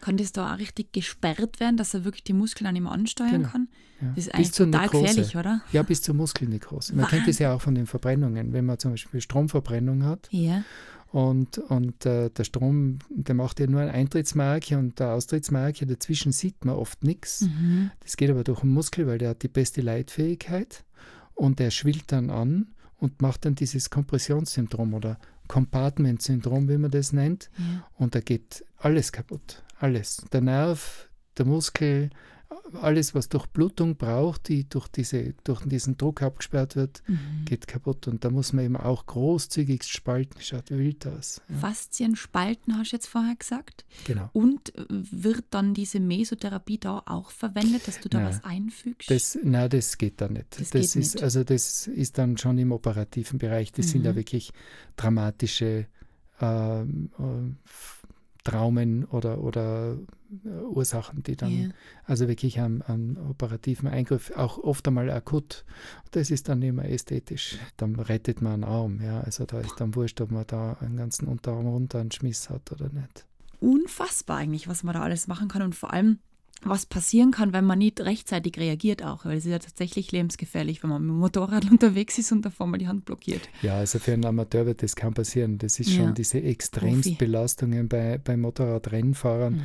Kann 0.00 0.18
das 0.18 0.32
da 0.32 0.52
auch 0.52 0.58
richtig 0.58 0.92
gesperrt 0.92 1.60
werden, 1.60 1.78
dass 1.78 1.94
er 1.94 2.04
wirklich 2.04 2.24
die 2.24 2.34
Muskeln 2.34 2.66
an 2.66 2.76
ihm 2.76 2.86
ansteuern 2.86 3.32
genau. 3.32 3.48
kann? 3.48 3.68
Ja. 4.02 4.08
Das 4.14 4.26
ist 4.26 4.34
eigentlich 4.34 4.50
total 4.50 4.82
Nekrose. 4.82 5.02
gefährlich, 5.02 5.36
oder? 5.36 5.62
Ja, 5.72 5.82
bis 5.82 6.02
zur 6.02 6.14
Muskelnekrose. 6.14 6.94
Man 6.94 7.06
kennt 7.06 7.26
das 7.26 7.38
ja 7.38 7.54
auch 7.54 7.62
von 7.62 7.74
den 7.74 7.86
Verbrennungen. 7.86 8.52
Wenn 8.52 8.66
man 8.66 8.78
zum 8.78 8.90
Beispiel 8.90 9.22
Stromverbrennung 9.22 10.04
hat 10.04 10.28
ja. 10.30 10.62
und, 11.10 11.56
und 11.56 12.04
äh, 12.04 12.28
der 12.28 12.44
Strom, 12.44 12.98
der 13.08 13.34
macht 13.34 13.60
ja 13.60 13.66
nur 13.66 13.80
ein 13.80 13.88
Eintrittsmarke 13.88 14.76
und 14.76 14.98
der 15.00 15.12
Austrittsmarke, 15.14 15.86
dazwischen 15.86 16.32
sieht 16.32 16.66
man 16.66 16.74
oft 16.74 17.02
nichts. 17.02 17.42
Mhm. 17.42 17.90
Das 18.00 18.18
geht 18.18 18.28
aber 18.28 18.44
durch 18.44 18.60
den 18.60 18.70
Muskel, 18.70 19.06
weil 19.06 19.16
der 19.16 19.30
hat 19.30 19.42
die 19.42 19.48
beste 19.48 19.80
Leitfähigkeit 19.80 20.84
und 21.34 21.60
der 21.60 21.70
schwillt 21.70 22.12
dann 22.12 22.28
an 22.28 22.74
und 22.98 23.22
macht 23.22 23.44
dann 23.46 23.54
dieses 23.54 23.88
Kompressionssyndrom 23.90 24.92
oder 24.92 25.18
Compartment-Syndrom, 25.48 26.68
wie 26.68 26.78
man 26.78 26.90
das 26.90 27.12
nennt. 27.12 27.50
Ja. 27.58 27.86
Und 27.94 28.14
da 28.14 28.20
geht 28.20 28.64
alles 28.78 29.12
kaputt. 29.12 29.62
Alles. 29.78 30.24
Der 30.32 30.40
Nerv, 30.40 31.08
der 31.36 31.46
Muskel, 31.46 32.10
alles, 32.80 33.14
was 33.14 33.28
durch 33.28 33.46
Blutung 33.46 33.96
braucht, 33.96 34.48
die 34.48 34.68
durch, 34.68 34.88
diese, 34.88 35.34
durch 35.44 35.62
diesen 35.64 35.96
Druck 35.96 36.22
abgesperrt 36.22 36.76
wird, 36.76 37.02
mhm. 37.06 37.44
geht 37.44 37.66
kaputt. 37.66 38.08
Und 38.08 38.24
da 38.24 38.30
muss 38.30 38.52
man 38.52 38.64
eben 38.64 38.76
auch 38.76 39.06
großzügig 39.06 39.84
spalten. 39.84 40.40
Schaut 40.40 40.70
wild 40.70 41.06
aus. 41.06 41.40
Ja. 41.48 41.56
Faszien 41.56 42.16
spalten, 42.16 42.76
hast 42.76 42.92
du 42.92 42.96
jetzt 42.96 43.06
vorher 43.06 43.36
gesagt. 43.36 43.84
Genau. 44.04 44.28
Und 44.32 44.72
wird 44.88 45.44
dann 45.50 45.74
diese 45.74 46.00
Mesotherapie 46.00 46.78
da 46.78 47.02
auch 47.06 47.30
verwendet, 47.30 47.86
dass 47.88 48.00
du 48.00 48.08
da 48.08 48.20
nein, 48.20 48.28
was 48.28 48.44
einfügst? 48.44 49.10
Das, 49.10 49.38
nein, 49.42 49.70
das 49.70 49.98
geht 49.98 50.20
da 50.20 50.28
nicht. 50.28 50.60
Das, 50.60 50.70
das 50.70 50.96
ist, 50.96 50.96
nicht. 50.96 51.22
Also 51.22 51.44
das 51.44 51.86
ist 51.86 52.18
dann 52.18 52.38
schon 52.38 52.58
im 52.58 52.72
operativen 52.72 53.38
Bereich. 53.38 53.72
Das 53.72 53.86
mhm. 53.86 53.90
sind 53.90 54.04
ja 54.04 54.12
mhm. 54.12 54.16
wirklich 54.16 54.52
dramatische 54.96 55.86
äh, 56.40 56.82
äh, 56.82 56.86
Traumen 58.44 59.04
oder, 59.06 59.42
oder 59.42 59.96
äh, 60.44 60.48
Ursachen, 60.48 61.22
die 61.22 61.36
dann 61.36 61.50
yeah. 61.50 61.70
also 62.04 62.28
wirklich 62.28 62.60
am, 62.60 62.82
am, 62.82 63.16
operativen 63.30 63.88
Eingriff 63.88 64.30
auch 64.36 64.58
oft 64.58 64.86
einmal 64.86 65.10
akut, 65.10 65.64
das 66.12 66.30
ist 66.30 66.48
dann 66.48 66.62
immer 66.62 66.84
ästhetisch. 66.84 67.58
Dann 67.76 67.98
rettet 67.98 68.42
man 68.42 68.52
einen 68.52 68.64
Arm, 68.64 69.00
ja. 69.02 69.20
Also 69.20 69.46
da 69.46 69.60
ist 69.60 69.80
dann 69.80 69.94
wurscht, 69.94 70.20
ob 70.20 70.30
man 70.30 70.46
da 70.46 70.74
einen 70.80 70.96
ganzen 70.96 71.26
Unterarm 71.26 71.66
runter 71.66 72.00
einen 72.00 72.12
Schmiss 72.12 72.50
hat 72.50 72.70
oder 72.70 72.90
nicht. 72.90 73.26
Unfassbar 73.60 74.38
eigentlich, 74.38 74.68
was 74.68 74.82
man 74.84 74.94
da 74.94 75.02
alles 75.02 75.26
machen 75.26 75.48
kann 75.48 75.62
und 75.62 75.74
vor 75.74 75.92
allem 75.92 76.18
was 76.64 76.86
passieren 76.86 77.30
kann, 77.30 77.52
wenn 77.52 77.64
man 77.64 77.78
nicht 77.78 78.00
rechtzeitig 78.00 78.58
reagiert 78.58 79.02
auch, 79.02 79.24
weil 79.24 79.36
es 79.36 79.44
ist 79.44 79.50
ja 79.50 79.58
tatsächlich 79.58 80.12
lebensgefährlich, 80.12 80.82
wenn 80.82 80.90
man 80.90 81.02
mit 81.02 81.10
dem 81.10 81.18
Motorrad 81.18 81.70
unterwegs 81.70 82.18
ist 82.18 82.32
und 82.32 82.44
davor 82.44 82.66
mal 82.66 82.78
die 82.78 82.88
Hand 82.88 83.04
blockiert. 83.04 83.48
Ja, 83.62 83.76
also 83.76 83.98
für 83.98 84.12
einen 84.12 84.24
Amateur 84.24 84.66
wird 84.66 84.82
das 84.82 84.96
kaum 84.96 85.14
passieren. 85.14 85.58
Das 85.58 85.80
ist 85.80 85.92
schon 85.92 86.14
diese 86.14 86.42
Extremstbelastungen 86.42 87.88
bei, 87.88 88.18
bei 88.18 88.36
Motorradrennfahrern, 88.36 89.54
mhm. 89.54 89.62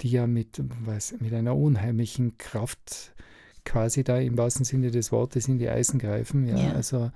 die 0.00 0.10
ja 0.10 0.26
mit, 0.26 0.62
was, 0.84 1.14
mit 1.20 1.32
einer 1.32 1.56
unheimlichen 1.56 2.38
Kraft 2.38 3.12
quasi 3.64 4.04
da 4.04 4.18
im 4.18 4.38
wahrsten 4.38 4.64
Sinne 4.64 4.90
des 4.90 5.12
Wortes 5.12 5.48
in 5.48 5.58
die 5.58 5.68
Eisen 5.68 5.98
greifen. 5.98 6.46
Ja, 6.46 6.56
ja. 6.56 6.72
also 6.72 7.10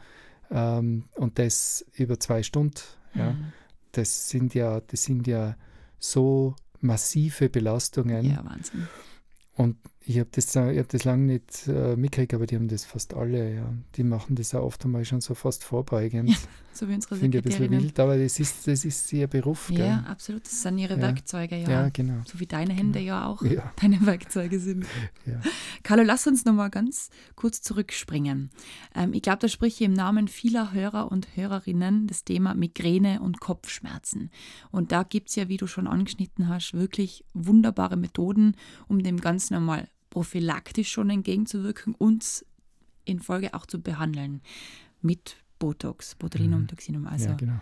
ähm, 0.51 1.05
und 1.15 1.39
das 1.39 1.85
über 1.95 2.21
zwei 2.21 2.43
Stunden. 2.43 2.81
Ja, 3.15 3.33
mhm. 3.33 3.53
das 3.93 4.29
sind 4.29 4.55
ja, 4.55 4.81
das 4.81 5.05
sind 5.05 5.27
ja 5.27 5.57
so 5.99 6.55
massive 6.81 7.49
Belastungen. 7.49 8.25
Ja, 8.25 8.45
Wahnsinn. 8.45 8.89
Und 9.57 9.77
ich 10.07 10.19
habe 10.19 10.29
das, 10.33 10.55
hab 10.55 10.89
das 10.89 11.05
lange 11.05 11.25
nicht 11.25 11.67
äh, 11.67 11.97
mitgekriegt, 11.97 12.35
aber 12.35 12.47
die 12.47 12.57
haben 12.57 12.69
das 12.69 12.85
fast 12.85 13.15
alle. 13.15 13.55
Ja. 13.55 13.73
Die 13.97 14.05
machen 14.05 14.37
das 14.37 14.55
auch 14.55 14.63
oft 14.63 14.85
einmal 14.85 15.05
schon 15.05 15.23
so 15.23 15.35
fast 15.35 15.65
vorbeugend. 15.65 16.29
Ja, 16.29 16.37
so 16.75 16.89
wie 16.89 16.95
unsere 16.95 17.17
Finde 17.17 17.39
ich 17.39 17.45
ein 17.45 17.49
bisschen 17.49 17.71
wild, 17.71 17.99
aber 17.99 18.19
das 18.19 18.39
ist, 18.39 18.67
das 18.67 18.85
ist 18.85 19.11
ihr 19.15 19.29
Beruf. 19.29 19.71
Ja, 19.71 19.77
gell? 19.77 20.11
absolut. 20.11 20.45
Das 20.45 20.61
sind 20.61 20.77
ihre 20.77 20.97
ja. 20.97 21.01
Werkzeuge, 21.01 21.57
ja. 21.57 21.71
Ja, 21.71 21.89
genau. 21.89 22.21
So 22.27 22.39
wie 22.39 22.47
deine 22.47 22.75
Hände 22.75 22.99
genau. 22.99 23.09
ja 23.13 23.27
auch 23.27 23.43
ja. 23.43 23.73
deine 23.81 24.05
Werkzeuge 24.05 24.59
sind. 24.61 24.85
Ja. 25.25 25.41
Carlo, 25.83 26.03
lass 26.03 26.27
uns 26.27 26.45
nochmal 26.45 26.69
ganz 26.69 27.09
kurz 27.35 27.63
zurückspringen. 27.63 28.51
Ähm, 28.95 29.15
ich 29.15 29.23
glaube, 29.23 29.39
da 29.39 29.49
spreche 29.49 29.85
ich 29.85 29.89
im 29.89 29.95
Namen 29.95 30.29
vieler 30.29 30.73
Hörer 30.73 31.11
und 31.11 31.29
Hörerinnen 31.35 32.07
das 32.09 32.25
Thema 32.25 32.55
Migräne 32.55 33.23
und 33.23 33.41
Kopfschmerzen. 33.41 34.31
Und 34.71 34.93
da 34.93 35.03
gibt 35.03 35.31
es 35.31 35.37
ja, 35.37 35.49
wie 35.49 35.57
du 35.57 35.67
schon 35.67 35.87
angeschnitten 35.87 36.49
hast, 36.49 36.75
wirklich 36.75 37.25
wunderbare 37.33 37.97
Methoden, 37.97 38.55
um 38.87 39.03
dem 39.03 39.19
Ganzen 39.19 39.55
einmal 39.55 39.89
prophylaktisch 40.15 40.93
schon 40.93 41.11
entgegenzuwirken 41.11 41.95
und 41.97 42.47
in 43.05 43.19
Folge 43.19 43.53
auch 43.53 43.67
zu 43.67 43.83
behandeln 43.83 44.43
mit 45.03 45.37
Botox, 45.59 46.15
Botulinum, 46.15 46.63
mhm. 46.63 46.69
Toxinum. 46.69 47.07
Also 47.09 47.31
ja, 47.31 47.35
genau. 47.35 47.61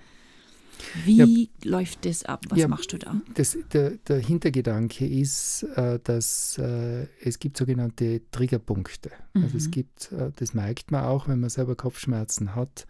Wie 1.04 1.44
ja, 1.62 1.70
läuft 1.70 2.04
das 2.04 2.24
ab? 2.24 2.44
Was 2.48 2.58
ja, 2.58 2.68
machst 2.68 2.92
du 2.92 2.98
da? 2.98 3.20
Das, 3.34 3.56
der, 3.72 3.92
der 4.08 4.18
Hintergedanke 4.18 5.06
ist, 5.06 5.62
äh, 5.76 5.98
dass 6.02 6.58
äh, 6.58 7.06
es 7.22 7.38
gibt 7.38 7.56
sogenannte 7.56 8.20
Triggerpunkte. 8.32 9.10
Mhm. 9.32 9.44
Also 9.44 9.56
es 9.56 9.66
mhm. 9.66 9.70
gibt, 9.70 10.12
äh, 10.12 10.30
das 10.36 10.52
merkt 10.52 10.90
man 10.90 11.04
auch, 11.04 11.28
wenn 11.28 11.40
man 11.40 11.48
selber 11.48 11.74
Kopfschmerzen 11.74 12.54
hat, 12.54 12.86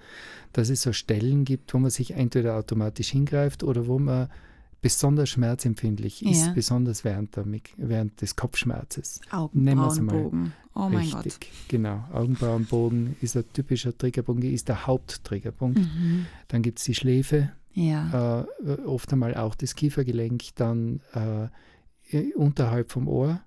dass 0.52 0.70
es 0.70 0.82
so 0.82 0.92
Stellen 0.92 1.44
gibt, 1.44 1.72
wo 1.72 1.78
man 1.78 1.90
sich 1.90 2.12
entweder 2.12 2.56
automatisch 2.56 3.10
hingreift 3.10 3.62
oder 3.62 3.86
wo 3.86 4.00
man 4.00 4.28
besonders 4.82 5.30
schmerzempfindlich 5.30 6.26
ist, 6.26 6.46
ja. 6.46 6.52
besonders 6.52 7.04
während, 7.04 7.36
der, 7.36 7.46
während 7.76 8.20
des 8.20 8.36
Kopfschmerzes. 8.36 9.20
Augenbrauenbogen. 9.30 10.52
Oh 10.74 10.88
mein 10.88 10.96
Richtig, 10.96 11.40
Gott. 11.40 11.48
Genau. 11.68 12.04
Augenbrauenbogen 12.12 13.16
ist 13.20 13.36
ein 13.36 13.44
typischer 13.52 13.96
Triggerpunkt, 13.96 14.44
ist 14.44 14.68
der 14.68 14.86
Haupttriggerpunkt. 14.86 15.78
Mhm. 15.78 16.26
Dann 16.48 16.62
gibt 16.62 16.80
es 16.80 16.84
die 16.84 16.94
Schläfe, 16.94 17.52
ja. 17.72 18.42
äh, 18.66 18.72
oft 18.82 19.12
einmal 19.12 19.36
auch 19.36 19.54
das 19.54 19.76
Kiefergelenk, 19.76 20.42
dann 20.56 21.00
äh, 21.14 22.32
unterhalb 22.34 22.90
vom 22.90 23.06
Ohr 23.06 23.40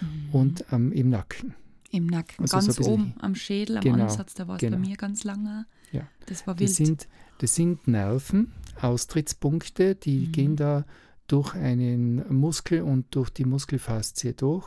mhm. 0.00 0.28
und 0.32 0.64
ähm, 0.72 0.90
im 0.92 1.10
Nacken. 1.10 1.54
Im 1.90 2.06
Nacken, 2.06 2.42
also 2.42 2.58
ganz 2.58 2.76
so 2.76 2.90
oben 2.90 3.14
am 3.18 3.34
Schädel, 3.34 3.78
am 3.78 3.82
genau, 3.82 4.04
Ansatz, 4.04 4.34
da 4.34 4.46
war 4.46 4.56
es 4.56 4.60
genau. 4.60 4.76
bei 4.76 4.86
mir 4.86 4.96
ganz 4.96 5.24
lange. 5.24 5.66
Ja. 5.90 6.06
Das 6.26 6.46
war 6.46 6.58
wild. 6.58 6.68
Das 6.68 6.76
sind, 6.76 7.08
das 7.38 7.54
sind 7.54 7.88
Nerven, 7.88 8.52
Austrittspunkte, 8.80 9.94
die 9.94 10.26
mhm. 10.26 10.32
gehen 10.32 10.56
da 10.56 10.84
durch 11.28 11.54
einen 11.54 12.30
Muskel 12.34 12.82
und 12.82 13.14
durch 13.14 13.30
die 13.30 13.44
Muskelfaszie 13.44 14.34
durch, 14.34 14.66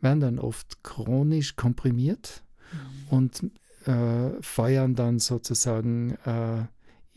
werden 0.00 0.20
dann 0.20 0.38
oft 0.38 0.82
chronisch 0.82 1.56
komprimiert 1.56 2.42
mhm. 2.72 3.16
und 3.16 3.50
äh, 3.86 4.42
feuern 4.42 4.94
dann 4.94 5.18
sozusagen 5.18 6.16
äh, 6.24 6.64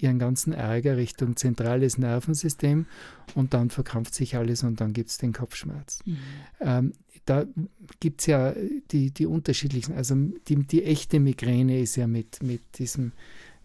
ihren 0.01 0.19
ganzen 0.19 0.53
Ärger 0.53 0.97
Richtung 0.97 1.35
zentrales 1.35 1.97
Nervensystem 1.97 2.85
und 3.35 3.53
dann 3.53 3.69
verkrampft 3.69 4.15
sich 4.15 4.35
alles 4.35 4.63
und 4.63 4.81
dann 4.81 4.93
gibt 4.93 5.09
es 5.09 5.17
den 5.17 5.33
Kopfschmerz. 5.33 5.99
Mhm. 6.05 6.17
Ähm, 6.61 6.93
da 7.25 7.45
gibt 7.99 8.21
es 8.21 8.27
ja 8.27 8.53
die, 8.91 9.11
die 9.11 9.25
unterschiedlichsten, 9.25 9.93
also 9.93 10.15
die, 10.47 10.55
die 10.55 10.83
echte 10.83 11.19
Migräne 11.19 11.79
ist 11.79 11.95
ja 11.95 12.07
mit, 12.07 12.41
mit 12.41 12.79
diesem 12.79 13.11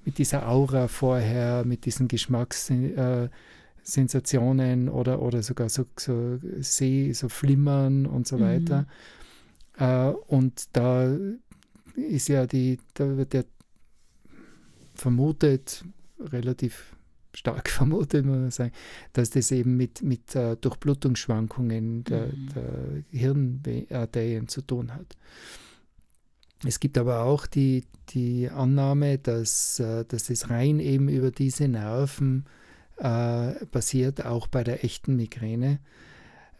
mit 0.05 0.19
dieser 0.19 0.49
Aura 0.49 0.89
vorher, 0.89 1.65
mit 1.65 1.87
diesen 1.87 2.09
Geschmackssensationen 2.09 4.89
äh, 4.89 4.91
oder, 4.91 5.23
oder 5.23 5.43
sogar 5.43 5.69
so, 5.69 5.87
so 5.99 6.39
Seh, 6.61 7.13
so 7.13 7.29
Flimmern 7.29 8.07
und 8.07 8.27
so 8.27 8.41
weiter. 8.41 8.87
Mhm. 9.79 9.85
Äh, 9.85 10.09
und 10.29 10.69
da 10.73 11.15
ist 11.97 12.29
ja 12.29 12.47
die, 12.47 12.79
da 12.95 13.17
wird 13.17 13.35
ja 13.35 13.43
vermutet, 14.95 15.85
relativ 16.19 16.95
stark 17.35 17.69
vermutet, 17.71 18.25
muss 18.25 18.39
man 18.39 18.51
sagen, 18.51 18.73
dass 19.13 19.31
das 19.31 19.51
eben 19.51 19.77
mit, 19.77 20.03
mit 20.03 20.35
uh, 20.37 20.55
Durchblutungsschwankungen 20.61 22.05
der, 22.05 22.27
mhm. 22.27 22.49
der 22.55 23.05
Hirnarterien 23.11 24.49
zu 24.49 24.63
tun 24.63 24.95
hat. 24.95 25.17
Es 26.67 26.81
gibt 26.81 26.97
aber 26.97 27.25
auch 27.25 27.47
die, 27.47 27.85
die 28.11 28.49
Annahme, 28.49 29.19
dass, 29.19 29.79
äh, 29.81 30.05
dass 30.07 30.31
es 30.31 30.51
rein 30.51 30.81
eben 30.81 31.09
über 31.09 31.31
diese 31.31 31.69
Nerven 31.69 32.47
äh, 32.97 33.67
passiert, 33.67 34.25
auch 34.25 34.47
bei 34.47 34.65
der 34.65 34.85
echten 34.85 35.17
Migräne. 35.17 35.81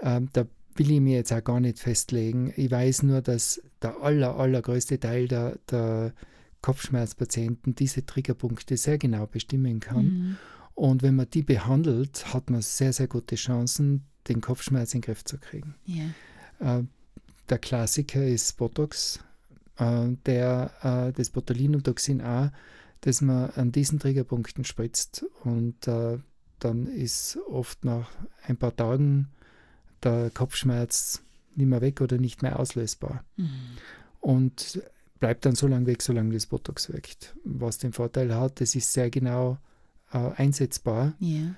Ähm, 0.01 0.29
da 0.33 0.47
will 0.75 0.91
ich 0.91 1.01
mir 1.01 1.17
jetzt 1.17 1.33
auch 1.33 1.45
gar 1.45 1.61
nicht 1.61 1.79
festlegen. 1.79 2.53
Ich 2.57 2.71
weiß 2.71 3.05
nur, 3.05 3.23
dass 3.23 3.63
der 3.81 4.01
aller, 4.03 4.37
allergrößte 4.37 4.99
Teil 4.99 5.29
der, 5.29 5.59
der 5.71 6.13
Kopfschmerzpatienten 6.65 7.75
diese 7.75 8.07
Triggerpunkte 8.07 8.79
sehr 8.79 8.97
genau 8.97 9.27
bestimmen 9.27 9.81
kann. 9.81 10.05
Mhm. 10.07 10.37
Und 10.75 11.03
wenn 11.03 11.15
man 11.15 11.29
die 11.29 11.43
behandelt, 11.43 12.33
hat 12.33 12.49
man 12.49 12.63
sehr, 12.63 12.95
sehr 12.95 13.07
gute 13.07 13.35
Chancen, 13.35 14.07
den 14.29 14.41
Kopfschmerz 14.41 14.95
in 14.95 15.03
den 15.03 15.05
Griff 15.05 15.23
zu 15.25 15.37
kriegen. 15.37 15.75
Yeah. 15.87 16.79
Äh, 16.79 16.85
der 17.51 17.59
Klassiker 17.59 18.27
ist 18.27 18.57
Botox, 18.57 19.21
äh, 19.77 20.09
der, 20.25 20.71
äh, 20.81 21.13
das 21.13 21.29
Botulinumtoxin 21.29 22.23
A, 22.23 22.51
das 23.03 23.21
man 23.21 23.51
an 23.51 23.71
diesen 23.71 23.99
Triggerpunkten 23.99 24.65
spritzt. 24.65 25.27
Und 25.43 25.87
äh, 25.87 26.19
dann 26.61 26.87
ist 26.87 27.37
oft 27.47 27.85
nach 27.85 28.11
ein 28.47 28.57
paar 28.57 28.75
Tagen 28.75 29.29
der 30.03 30.31
Kopfschmerz 30.31 31.21
nicht 31.57 31.69
mehr 31.69 31.83
weg 31.83 32.01
oder 32.01 32.17
nicht 32.17 32.41
mehr 32.41 32.59
auslösbar. 32.59 33.23
Mhm. 33.37 33.51
Und 34.23 34.83
bleibt 35.25 35.47
dann 35.47 35.55
so 35.55 35.67
lange 35.67 35.87
weg, 35.87 36.03
solange 36.03 36.35
das 36.35 36.45
Botox 36.45 36.93
wirkt. 36.93 37.35
Was 37.45 37.79
den 37.79 37.95
Vorteil 37.95 38.35
hat, 38.35 38.61
es 38.61 38.75
ist 38.75 38.93
sehr 38.93 39.09
genau 39.09 39.57
äh, 40.13 40.19
einsetzbar. 40.19 41.15
Yeah. 41.19 41.55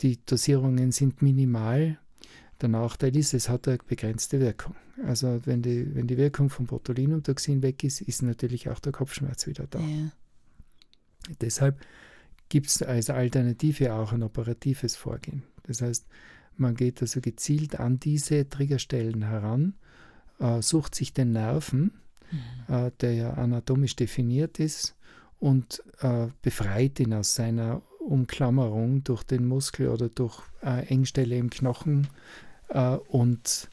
Die 0.00 0.22
Dosierungen 0.26 0.92
sind 0.92 1.22
minimal. 1.22 1.98
Der 2.60 2.68
Nachteil 2.68 3.16
ist, 3.16 3.32
es 3.32 3.48
hat 3.48 3.68
eine 3.68 3.78
begrenzte 3.78 4.38
Wirkung. 4.38 4.74
Also 5.02 5.40
wenn 5.46 5.62
die, 5.62 5.94
wenn 5.94 6.06
die 6.06 6.18
Wirkung 6.18 6.50
vom 6.50 6.66
Botulinumtoxin 6.66 7.62
weg 7.62 7.84
ist, 7.84 8.02
ist 8.02 8.20
natürlich 8.20 8.68
auch 8.68 8.80
der 8.80 8.92
Kopfschmerz 8.92 9.46
wieder 9.46 9.66
da. 9.66 9.78
Yeah. 9.78 10.12
Deshalb 11.40 11.80
gibt 12.50 12.66
es 12.66 12.82
als 12.82 13.08
Alternative 13.08 13.94
auch 13.94 14.12
ein 14.12 14.22
operatives 14.24 14.94
Vorgehen. 14.94 15.42
Das 15.62 15.80
heißt, 15.80 16.04
man 16.58 16.74
geht 16.74 17.00
also 17.00 17.22
gezielt 17.22 17.80
an 17.80 17.98
diese 17.98 18.46
Triggerstellen 18.46 19.22
heran, 19.22 19.72
äh, 20.38 20.60
sucht 20.60 20.94
sich 20.94 21.14
den 21.14 21.32
Nerven, 21.32 21.92
mhm. 22.30 22.74
äh, 22.74 22.90
der 23.00 23.14
ja 23.14 23.30
anatomisch 23.34 23.96
definiert 23.96 24.58
ist, 24.58 24.96
und 25.38 25.82
äh, 26.00 26.28
befreit 26.42 26.98
ihn 27.00 27.14
aus 27.14 27.34
seiner 27.34 27.82
Umklammerung 28.00 29.04
durch 29.04 29.22
den 29.22 29.46
Muskel 29.46 29.88
oder 29.88 30.08
durch 30.08 30.42
äh, 30.62 30.86
Engstelle 30.86 31.36
im 31.36 31.50
Knochen 31.50 32.08
äh, 32.68 32.96
und 32.96 33.68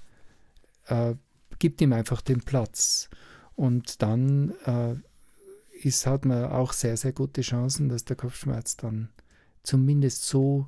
äh, 0.87 1.15
gibt 1.59 1.81
ihm 1.81 1.93
einfach 1.93 2.21
den 2.21 2.41
Platz. 2.41 3.09
Und 3.55 4.01
dann 4.01 4.53
äh, 4.65 4.95
ist, 5.87 6.05
hat 6.07 6.25
man 6.25 6.45
auch 6.45 6.73
sehr, 6.73 6.97
sehr 6.97 7.13
gute 7.13 7.41
Chancen, 7.41 7.89
dass 7.89 8.05
der 8.05 8.15
Kopfschmerz 8.15 8.75
dann 8.77 9.09
zumindest 9.61 10.25
so 10.25 10.67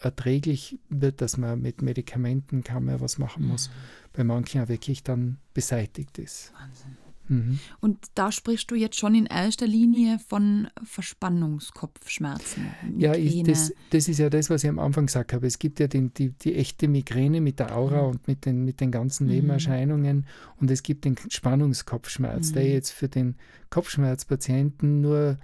erträglich 0.00 0.78
wird, 0.90 1.22
dass 1.22 1.38
man 1.38 1.60
mit 1.60 1.80
Medikamenten 1.80 2.62
kaum 2.62 2.84
mehr 2.84 3.00
was 3.00 3.16
machen 3.16 3.48
muss, 3.48 3.68
mhm. 3.68 3.72
bei 4.12 4.24
manchen 4.24 4.60
auch 4.60 4.68
wirklich 4.68 5.02
dann 5.02 5.38
beseitigt 5.54 6.18
ist. 6.18 6.52
Wahnsinn. 6.52 6.96
Mhm. 7.28 7.58
Und 7.80 7.98
da 8.14 8.32
sprichst 8.32 8.70
du 8.70 8.74
jetzt 8.74 8.98
schon 8.98 9.14
in 9.14 9.26
erster 9.26 9.66
Linie 9.66 10.18
von 10.18 10.68
Verspannungskopfschmerzen. 10.84 12.66
Ja, 12.96 13.14
ich, 13.14 13.42
das, 13.42 13.72
das, 13.90 14.08
ist 14.08 14.18
ja 14.18 14.30
das, 14.30 14.50
was 14.50 14.64
ich 14.64 14.70
am 14.70 14.78
Anfang 14.78 15.06
gesagt 15.06 15.32
habe. 15.32 15.46
Es 15.46 15.58
gibt 15.58 15.80
ja 15.80 15.86
den, 15.86 16.12
die, 16.14 16.30
die 16.30 16.54
echte 16.54 16.88
Migräne 16.88 17.40
mit 17.40 17.58
der 17.58 17.76
Aura 17.76 18.02
mhm. 18.02 18.08
und 18.08 18.28
mit 18.28 18.46
den, 18.46 18.64
mit 18.64 18.80
den 18.80 18.90
ganzen 18.90 19.26
mhm. 19.26 19.34
Nebenerscheinungen 19.34 20.26
und 20.60 20.70
es 20.70 20.82
gibt 20.82 21.04
den 21.04 21.16
Spannungskopfschmerz, 21.28 22.52
der 22.52 22.64
mhm. 22.64 22.70
jetzt 22.70 22.90
für 22.90 23.08
den 23.08 23.36
Kopfschmerzpatienten 23.70 25.00
nur 25.00 25.38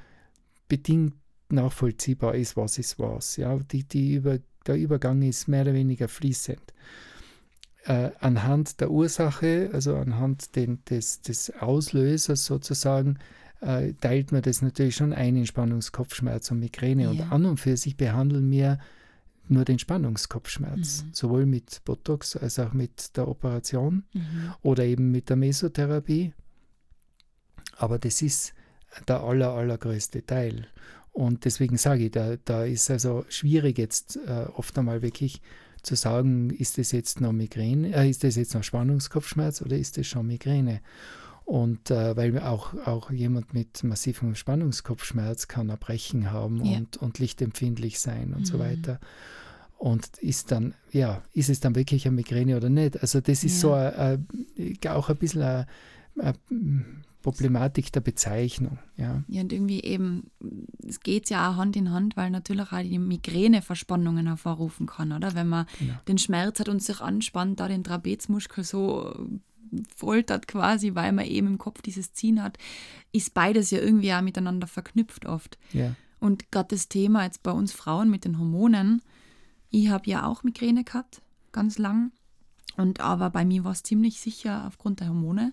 bedingt 0.69 1.15
nachvollziehbar 1.49 2.35
ist, 2.35 2.57
was 2.57 2.79
ist 2.79 2.99
was. 2.99 3.37
Ja, 3.37 3.59
die, 3.59 3.85
die 3.85 4.15
über, 4.15 4.39
der 4.67 4.77
Übergang 4.77 5.23
ist 5.23 5.49
mehr 5.49 5.63
oder 5.63 5.75
weniger 5.75 6.09
fließend 6.09 6.73
äh, 7.85 8.11
anhand 8.21 8.81
der 8.81 8.91
Ursache, 8.91 9.71
also 9.73 9.97
anhand 9.97 10.57
den, 10.57 10.85
des, 10.89 11.23
des 11.23 11.53
Auslösers 11.61 12.45
sozusagen, 12.45 13.19
äh, 13.61 13.95
teilt 14.01 14.33
man 14.33 14.43
das 14.43 14.63
natürlich 14.63 14.97
schon 14.97 15.13
ein 15.13 15.37
in 15.37 15.47
Spannungskopfschmerz 15.47 16.51
und 16.51 16.61
Migräne. 16.61 17.05
Ja. 17.05 17.11
Und 17.11 17.21
an 17.33 17.45
und 17.47 17.61
für 17.61 17.77
sich 17.77 17.97
behandeln 17.97 18.51
wir 18.51 18.79
nur 19.49 19.65
den 19.65 19.79
Spannungskopfschmerz, 19.79 21.05
mhm. 21.05 21.11
sowohl 21.13 21.47
mit 21.47 21.83
Botox 21.85 22.37
als 22.37 22.59
auch 22.59 22.73
mit 22.73 23.17
der 23.17 23.29
Operation 23.29 24.05
mhm. 24.13 24.55
oder 24.63 24.85
eben 24.85 25.11
mit 25.11 25.29
der 25.29 25.37
Mesotherapie. 25.37 26.33
Aber 27.77 27.99
das 27.99 28.23
ist 28.23 28.55
der 29.09 29.23
aller, 29.23 29.53
allergrößte 29.53 30.25
Teil. 30.25 30.69
Und 31.13 31.45
deswegen 31.45 31.77
sage 31.77 32.07
ich, 32.07 32.11
da, 32.13 32.37
da 32.45 32.65
ist 32.65 32.91
also 32.91 33.25
schwierig 33.29 33.79
jetzt 33.79 34.17
äh, 34.17 34.47
oft 34.55 34.77
einmal 34.79 35.03
wirklich 35.03 35.43
zu 35.83 35.97
sagen, 35.97 36.51
ist 36.51 36.79
das 36.79 36.93
jetzt 36.93 37.21
noch 37.21 37.33
Migräne, 37.33 37.95
äh, 37.95 38.09
ist 38.09 38.25
das 38.25 38.37
jetzt 38.37 38.55
noch 38.55 38.63
Spannungskopfschmerz 38.63 39.63
oder 39.63 39.77
ist 39.77 39.99
das 39.99 40.07
schon 40.07 40.27
Migräne? 40.27 40.81
Und 41.45 41.91
äh, 41.91 42.17
weil 42.17 42.39
auch, 42.39 42.75
auch 42.87 43.11
jemand 43.11 43.53
mit 43.53 43.83
massivem 43.85 44.35
Spannungskopfschmerz 44.35 45.49
kann 45.49 45.69
Erbrechen 45.69 46.31
haben 46.31 46.65
ja. 46.65 46.79
und, 46.79 46.97
und 46.99 47.19
lichtempfindlich 47.19 47.99
sein 47.99 48.33
und 48.33 48.41
mhm. 48.41 48.47
so 48.47 48.59
weiter. 48.59 49.01
Und 49.77 50.19
ist 50.19 50.53
dann, 50.53 50.75
ja, 50.93 51.23
ist 51.33 51.51
es 51.51 51.59
dann 51.59 51.75
wirklich 51.75 52.07
eine 52.07 52.15
Migräne 52.15 52.57
oder 52.57 52.71
nicht? 52.71 53.01
Also 53.01 53.21
das 53.21 53.43
ist 53.43 53.55
ja. 53.55 53.59
so 53.61 53.73
ein, 53.73 54.27
ein, 54.57 54.91
auch 54.91 55.09
ein 55.09 55.17
bisschen 55.17 55.43
ein 55.43 55.67
Problematik 57.23 57.93
der 57.93 58.01
Bezeichnung. 58.01 58.79
Ja, 58.97 59.23
ja 59.29 59.43
und 59.43 59.53
irgendwie 59.53 59.83
eben, 59.83 60.31
es 60.87 61.01
geht 61.01 61.31
ja 61.31 61.51
auch 61.51 61.57
Hand 61.57 61.77
in 61.77 61.91
Hand, 61.91 62.17
weil 62.17 62.31
natürlich 62.31 62.73
auch 62.73 62.83
die 62.83 62.99
Migräne 62.99 63.63
Verspannungen 63.63 64.27
hervorrufen 64.27 64.87
kann, 64.87 65.13
oder? 65.13 65.35
Wenn 65.35 65.49
man 65.49 65.67
genau. 65.79 65.95
den 66.09 66.19
Schmerz 66.19 66.61
hat 66.61 66.69
und 66.69 66.83
sich 66.83 67.01
anspannt, 67.01 67.61
da 67.61 67.69
den 67.69 67.85
Trapezmuskel 67.85 68.65
so 68.65 69.15
foltert 69.95 70.49
quasi, 70.49 70.95
weil 70.95 71.13
man 71.13 71.25
eben 71.27 71.47
im 71.47 71.59
Kopf 71.59 71.81
dieses 71.83 72.13
Ziehen 72.13 72.43
hat, 72.43 72.59
ist 73.13 73.35
beides 73.35 73.71
ja 73.71 73.79
irgendwie 73.79 74.13
auch 74.13 74.21
miteinander 74.21 74.67
verknüpft 74.67 75.27
oft. 75.27 75.59
Ja. 75.73 75.95
Und 76.21 76.53
gerade 76.53 76.69
das 76.69 76.89
Thema 76.89 77.25
jetzt 77.25 77.43
bei 77.43 77.53
uns 77.53 77.73
Frauen 77.73 78.11
mit 78.11 78.25
den 78.25 78.39
Hormonen, 78.39 79.03
ich 79.71 79.89
habe 79.89 80.11
ja 80.11 80.27
auch 80.27 80.43
Migräne 80.43 80.85
gehabt, 80.85 81.23
ganz 81.53 81.79
lang. 81.79 82.13
Und 82.77 83.01
aber 83.01 83.31
bei 83.31 83.45
mir 83.45 83.65
war 83.65 83.73
es 83.73 83.83
ziemlich 83.83 84.21
sicher 84.21 84.67
aufgrund 84.67 85.01
der 85.01 85.09
Hormone. 85.09 85.53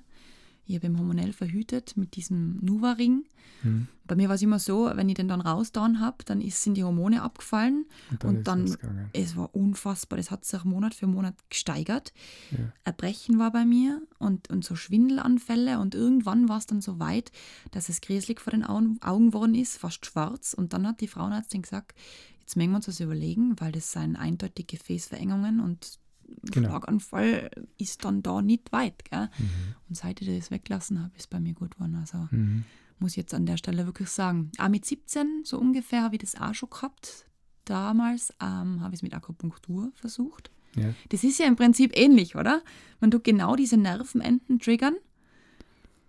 Ich 0.70 0.76
habe 0.76 0.86
ihn 0.86 1.00
hormonell 1.00 1.34
verhütet 1.34 1.98
mit 1.98 2.16
diesem 2.16 2.60
Nuva-Ring. 2.62 3.26
Hm. 3.64 3.88
Bei 4.06 4.16
mir 4.16 4.28
war 4.28 4.36
es 4.36 4.44
immer 4.44 4.60
so, 4.60 4.92
wenn 4.94 5.10
ich 5.10 5.16
den 5.16 5.28
dann 5.28 5.42
rausgetan 5.42 6.00
habe, 6.00 6.18
dann 6.26 6.42
ist, 6.42 6.62
sind 6.62 6.76
die 6.76 6.84
Hormone 6.84 7.24
abgefallen 7.24 7.86
und 8.12 8.24
dann, 8.24 8.36
und 8.38 8.78
dann 8.84 9.10
es 9.14 9.36
war 9.36 9.56
unfassbar, 9.56 10.18
das 10.18 10.30
hat 10.30 10.46
sich 10.46 10.64
Monat 10.64 10.94
für 10.94 11.08
Monat 11.08 11.34
gesteigert. 11.50 12.14
Ja. 12.52 12.72
Erbrechen 12.84 13.40
war 13.40 13.52
bei 13.52 13.66
mir 13.66 14.00
und, 14.20 14.52
und 14.52 14.64
so 14.64 14.76
Schwindelanfälle 14.76 15.80
und 15.80 15.96
irgendwann 15.96 16.48
war 16.50 16.60
es 16.60 16.68
dann 16.68 16.82
so 16.82 17.00
weit, 17.00 17.32
dass 17.72 17.90
es 17.90 18.00
gräslich 18.00 18.40
vor 18.40 18.52
den 18.52 18.64
Augen, 18.64 19.00
Augen 19.02 19.32
geworden 19.32 19.56
ist, 19.56 19.80
fast 19.80 20.06
schwarz 20.06 20.54
und 20.54 20.74
dann 20.74 20.86
hat 20.86 21.02
die 21.02 21.08
Frauenärztin 21.08 21.64
gesagt, 21.64 21.96
jetzt 22.42 22.58
mögen 22.58 22.72
wir 22.74 22.78
uns 22.78 22.86
das 22.86 23.00
überlegen, 23.00 23.60
weil 23.60 23.72
das 23.72 23.92
sind 23.92 24.16
eindeutige 24.16 24.78
Gefäßverengungen 24.78 25.62
und 25.62 25.98
genau. 26.44 26.70
Schlaganfall 26.70 27.52
ist 27.78 28.06
dann 28.06 28.22
da 28.22 28.42
nicht 28.42 28.72
weit. 28.72 29.06
Gell? 29.06 29.30
Mhm. 29.38 29.76
Und 29.88 29.96
seit 29.96 30.22
ich 30.22 30.28
das 30.28 30.52
weggelassen 30.52 31.04
habe, 31.04 31.16
ist 31.18 31.30
bei 31.30 31.40
mir 31.40 31.54
gut 31.54 31.76
geworden. 31.76 31.96
Also 31.96 32.28
mhm. 32.32 32.64
muss 33.00 33.12
ich 33.12 33.18
jetzt 33.18 33.34
an 33.34 33.46
der 33.46 33.58
Stelle 33.58 33.86
wirklich 33.86 34.10
sagen. 34.10 34.52
Auch 34.58 34.70
mit 34.70 34.86
17, 34.86 35.42
so 35.44 35.60
ungefähr, 35.60 36.04
habe 36.04 36.16
ich 36.16 36.22
das 36.22 36.36
auch 36.36 36.54
schon 36.54 36.70
gehabt. 36.70 37.26
Damals 37.66 38.34
ähm, 38.42 38.82
habe 38.82 38.94
ich 38.94 39.00
es 39.00 39.04
mit 39.04 39.14
Akupunktur 39.14 39.92
versucht. 39.96 40.52
Ja. 40.76 40.94
Das 41.10 41.24
ist 41.24 41.40
ja 41.40 41.46
im 41.46 41.56
Prinzip 41.56 41.98
ähnlich, 41.98 42.36
oder? 42.36 42.62
Man 43.00 43.12
tut 43.12 43.24
genau 43.24 43.56
diese 43.56 43.78
Nervenenden 43.78 44.60
triggern 44.60 44.96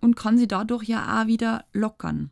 und 0.01 0.17
kann 0.17 0.39
sie 0.39 0.49
dadurch 0.49 0.85
ja 0.85 1.23
auch 1.23 1.27
wieder 1.27 1.65
lockern. 1.73 2.31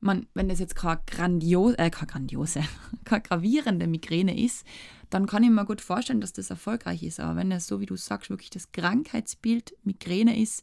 Man, 0.00 0.26
wenn 0.32 0.48
das 0.48 0.60
jetzt 0.60 0.76
keine, 0.76 1.00
grandios, 1.06 1.74
äh, 1.74 1.90
keine 1.90 2.06
grandiose, 2.06 2.62
keine 3.04 3.22
gravierende 3.22 3.86
Migräne 3.86 4.42
ist, 4.42 4.66
dann 5.10 5.26
kann 5.26 5.42
ich 5.42 5.50
mir 5.50 5.64
gut 5.64 5.80
vorstellen, 5.80 6.20
dass 6.20 6.32
das 6.32 6.50
erfolgreich 6.50 7.02
ist. 7.02 7.20
Aber 7.20 7.36
wenn 7.36 7.52
es 7.52 7.66
so, 7.66 7.80
wie 7.80 7.86
du 7.86 7.96
sagst, 7.96 8.30
wirklich 8.30 8.50
das 8.50 8.72
Krankheitsbild 8.72 9.74
Migräne 9.84 10.40
ist, 10.40 10.62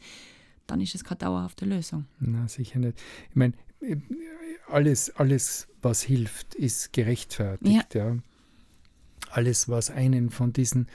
dann 0.65 0.81
ist 0.81 0.95
es 0.95 1.03
keine 1.03 1.19
dauerhafte 1.19 1.65
Lösung. 1.65 2.05
Na, 2.19 2.47
sicher 2.47 2.79
nicht. 2.79 2.97
Ich 3.29 3.35
meine, 3.35 3.53
alles, 4.67 5.15
alles, 5.15 5.67
was 5.81 6.01
hilft, 6.01 6.55
ist 6.55 6.93
gerechtfertigt. 6.93 7.93
Ja. 7.93 8.07
ja. 8.13 8.17
Alles, 9.29 9.69
was 9.69 9.89
einen 9.91 10.29
von 10.29 10.53
diesen 10.53 10.87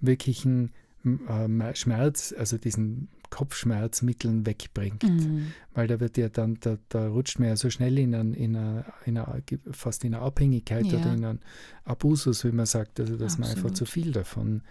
wirklichen 0.00 0.72
äh, 1.04 1.74
Schmerz, 1.74 2.34
also 2.36 2.58
diesen 2.58 3.08
Kopfschmerzmitteln 3.30 4.46
wegbringt. 4.46 5.02
Mhm. 5.02 5.52
Weil 5.74 5.86
da 5.86 6.00
wird 6.00 6.16
ja 6.16 6.28
dann, 6.28 6.58
da, 6.60 6.78
da 6.88 7.08
rutscht 7.08 7.38
man 7.38 7.48
ja 7.48 7.56
so 7.56 7.70
schnell 7.70 7.98
in, 7.98 8.14
ein, 8.14 8.34
in, 8.34 8.56
eine, 8.56 8.84
in 9.04 9.18
eine, 9.18 9.42
fast 9.70 10.04
in 10.04 10.14
eine 10.14 10.24
Abhängigkeit 10.24 10.86
ja. 10.86 10.98
oder 10.98 11.12
in 11.12 11.24
einen 11.24 11.40
Abusus, 11.84 12.44
wie 12.44 12.52
man 12.52 12.66
sagt, 12.66 13.00
also 13.00 13.16
dass 13.16 13.34
Absolut. 13.34 13.48
man 13.48 13.56
einfach 13.56 13.74
zu 13.74 13.84
viel 13.84 14.12
davon 14.12 14.62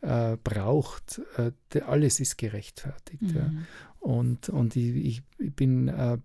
äh, 0.00 0.36
braucht. 0.42 1.20
Äh, 1.36 1.80
alles 1.80 2.20
ist 2.20 2.38
gerechtfertigt. 2.38 3.22
Mhm. 3.22 3.36
Ja. 3.36 3.50
Und, 4.00 4.48
und 4.48 4.76
ich, 4.76 5.22
ich 5.38 5.54
bin 5.54 5.88
äh, 5.88 6.18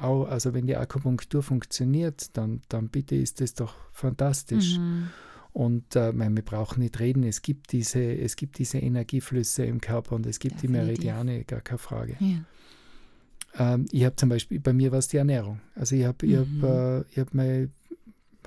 auch, 0.00 0.26
also 0.26 0.54
wenn 0.54 0.66
die 0.66 0.76
Akupunktur 0.76 1.42
funktioniert, 1.42 2.36
dann, 2.36 2.62
dann 2.68 2.88
bitte 2.88 3.14
ist 3.14 3.40
das 3.40 3.54
doch 3.54 3.74
fantastisch. 3.92 4.78
Mhm. 4.78 5.10
Und 5.52 5.96
äh, 5.96 6.12
mein, 6.12 6.34
wir 6.34 6.42
brauchen 6.44 6.80
nicht 6.80 6.98
reden, 6.98 7.24
es 7.24 7.42
gibt, 7.42 7.72
diese, 7.72 8.02
es 8.02 8.36
gibt 8.36 8.58
diese 8.58 8.78
Energieflüsse 8.78 9.64
im 9.64 9.80
Körper 9.82 10.14
und 10.14 10.24
es 10.26 10.38
gibt 10.38 10.62
Definitiv. 10.62 10.80
die 10.80 10.86
Meridiane, 10.86 11.44
gar 11.44 11.60
keine 11.60 11.78
Frage. 11.78 12.16
Ja. 12.20 13.74
Ähm, 13.74 13.84
ich 13.92 14.04
habe 14.04 14.16
zum 14.16 14.30
Beispiel, 14.30 14.60
bei 14.60 14.72
mir 14.72 14.92
war 14.92 14.98
es 14.98 15.08
die 15.08 15.18
Ernährung. 15.18 15.60
Also 15.74 15.94
ich 15.94 16.04
habe 16.06 16.26
Mhm. 16.26 16.62
hab, 16.62 16.70
äh, 16.70 17.00
ich 17.10 17.18
hab 17.18 17.34
mein 17.34 17.70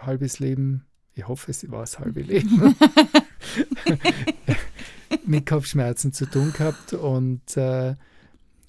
halbes 0.01 0.39
Leben, 0.39 0.83
ich 1.13 1.27
hoffe, 1.27 1.51
es 1.51 1.69
war 1.69 1.81
das 1.81 1.99
halbe 1.99 2.21
Leben, 2.21 2.75
mit 5.25 5.45
Kopfschmerzen 5.45 6.13
zu 6.13 6.25
tun 6.25 6.53
gehabt 6.53 6.93
und, 6.93 7.55
äh, 7.57 7.95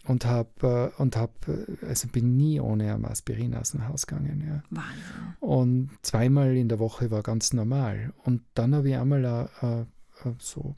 und 0.06 0.24
habe, 0.24 0.92
äh, 0.96 1.02
und 1.02 1.16
hab, 1.16 1.48
äh, 1.48 1.66
also 1.86 2.08
bin 2.08 2.36
nie 2.36 2.60
ohne 2.60 2.94
Aspirin 3.08 3.54
aus 3.54 3.72
dem 3.72 3.86
Haus 3.88 4.06
gegangen. 4.06 4.42
Ja. 4.46 4.62
Wahnsinn. 4.70 5.36
Und 5.40 5.90
zweimal 6.02 6.56
in 6.56 6.68
der 6.68 6.78
Woche 6.78 7.10
war 7.10 7.22
ganz 7.22 7.52
normal. 7.52 8.12
Und 8.24 8.42
dann 8.54 8.74
habe 8.74 8.88
ich 8.88 8.96
einmal 8.96 9.50
äh, 9.62 9.80
äh, 9.80 10.34
so 10.38 10.76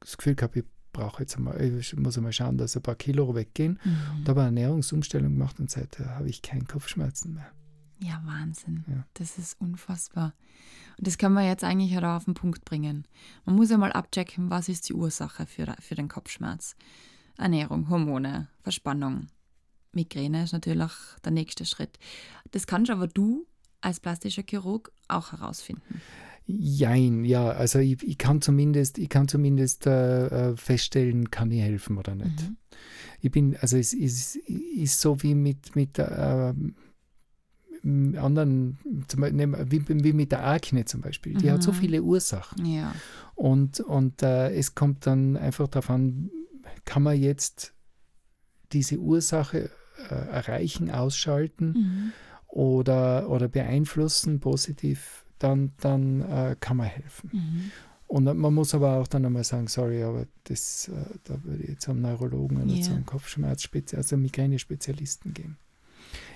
das 0.00 0.16
Gefühl 0.16 0.34
gehabt, 0.34 0.56
ich 0.56 0.64
brauche 0.92 1.22
jetzt 1.22 1.36
einmal, 1.36 1.60
ich 1.60 1.96
muss 1.96 2.16
einmal 2.16 2.32
schauen, 2.32 2.58
dass 2.58 2.76
ein 2.76 2.82
paar 2.82 2.94
Kilo 2.94 3.34
weggehen. 3.34 3.78
Mhm. 3.84 4.24
Da 4.24 4.30
habe 4.30 4.42
eine 4.42 4.60
Ernährungsumstellung 4.60 5.32
gemacht 5.32 5.58
und 5.60 5.70
seitdem 5.70 6.10
habe 6.10 6.28
ich 6.28 6.42
keine 6.42 6.64
Kopfschmerzen 6.64 7.34
mehr. 7.34 7.50
Ja, 8.00 8.20
Wahnsinn. 8.24 8.84
Ja. 8.88 9.06
Das 9.14 9.38
ist 9.38 9.60
unfassbar. 9.60 10.34
Und 10.98 11.06
das 11.06 11.18
können 11.18 11.34
wir 11.34 11.46
jetzt 11.46 11.64
eigentlich 11.64 11.96
auch 11.98 12.02
auf 12.02 12.24
den 12.24 12.34
Punkt 12.34 12.64
bringen. 12.64 13.06
Man 13.44 13.56
muss 13.56 13.70
ja 13.70 13.78
mal 13.78 13.92
abchecken, 13.92 14.50
was 14.50 14.68
ist 14.68 14.88
die 14.88 14.94
Ursache 14.94 15.46
für, 15.46 15.74
für 15.80 15.94
den 15.94 16.08
Kopfschmerz. 16.08 16.76
Ernährung, 17.38 17.88
Hormone, 17.88 18.48
Verspannung. 18.62 19.26
Migräne 19.92 20.42
ist 20.44 20.52
natürlich 20.52 20.90
der 21.24 21.32
nächste 21.32 21.64
Schritt. 21.64 21.98
Das 22.50 22.66
kannst 22.66 22.90
aber 22.90 23.06
du 23.06 23.46
als 23.80 24.00
plastischer 24.00 24.42
Chirurg 24.48 24.90
auch 25.08 25.32
herausfinden. 25.32 26.00
Jein, 26.46 27.24
ja, 27.24 27.48
also 27.50 27.78
ich, 27.78 28.02
ich 28.02 28.18
kann 28.18 28.42
zumindest, 28.42 28.98
ich 28.98 29.08
kann 29.08 29.28
zumindest 29.28 29.86
äh, 29.86 30.50
äh, 30.50 30.56
feststellen, 30.56 31.30
kann 31.30 31.50
ich 31.50 31.62
helfen 31.62 31.96
oder 31.96 32.14
nicht. 32.14 32.42
Mhm. 32.50 32.56
Ich 33.20 33.30
bin, 33.30 33.56
also 33.56 33.76
es 33.78 33.94
ist, 33.94 34.36
ist 34.36 35.00
so 35.00 35.22
wie 35.22 35.34
mit, 35.34 35.74
mit 35.74 35.98
äh, 35.98 36.52
m- 37.82 38.16
anderen, 38.18 38.78
zum 39.08 39.20
Beispiel, 39.20 39.36
nehmen- 39.36 39.70
wie, 39.70 39.82
wie 40.04 40.12
mit 40.12 40.32
der 40.32 40.46
Akne 40.46 40.84
zum 40.84 41.00
Beispiel. 41.00 41.34
Die 41.34 41.50
hat 41.50 41.62
so 41.62 41.72
Mhm. 41.72 41.76
viele 41.76 42.02
Ursachen. 42.02 42.66
Ja. 42.66 42.94
Und, 43.34 43.80
und 43.80 44.22
äh, 44.22 44.50
es 44.54 44.74
kommt 44.74 45.06
dann 45.06 45.36
einfach 45.36 45.68
darauf 45.68 45.88
an, 45.90 46.30
kann 46.84 47.02
man 47.02 47.16
jetzt 47.20 47.72
diese 48.72 48.98
Ursache 48.98 49.70
äh, 50.10 50.14
erreichen, 50.14 50.90
ausschalten 50.90 51.72
Mhm. 51.76 52.12
oder, 52.48 53.28
oder 53.30 53.48
beeinflussen 53.48 54.40
positiv, 54.40 55.24
dann, 55.38 55.72
dann 55.80 56.20
äh, 56.22 56.56
kann 56.58 56.76
man 56.76 56.86
helfen. 56.86 57.30
Mhm. 57.32 57.70
Und 58.06 58.24
man 58.24 58.54
muss 58.54 58.74
aber 58.74 58.98
auch 58.98 59.06
dann 59.08 59.24
einmal 59.24 59.44
sagen, 59.44 59.66
sorry, 59.66 60.02
aber 60.02 60.26
das, 60.44 60.88
äh, 60.88 60.92
da 61.24 61.42
würde 61.42 61.62
ich 61.64 61.70
jetzt 61.70 61.82
zum 61.82 62.00
Neurologen 62.00 62.62
oder 62.62 62.74
Ja. 62.74 62.82
zum 62.82 63.04
Kopfschmerzspezialisten, 63.06 63.98
also 63.98 64.16
Migräne-Spezialisten 64.22 65.34
gehen. 65.34 65.56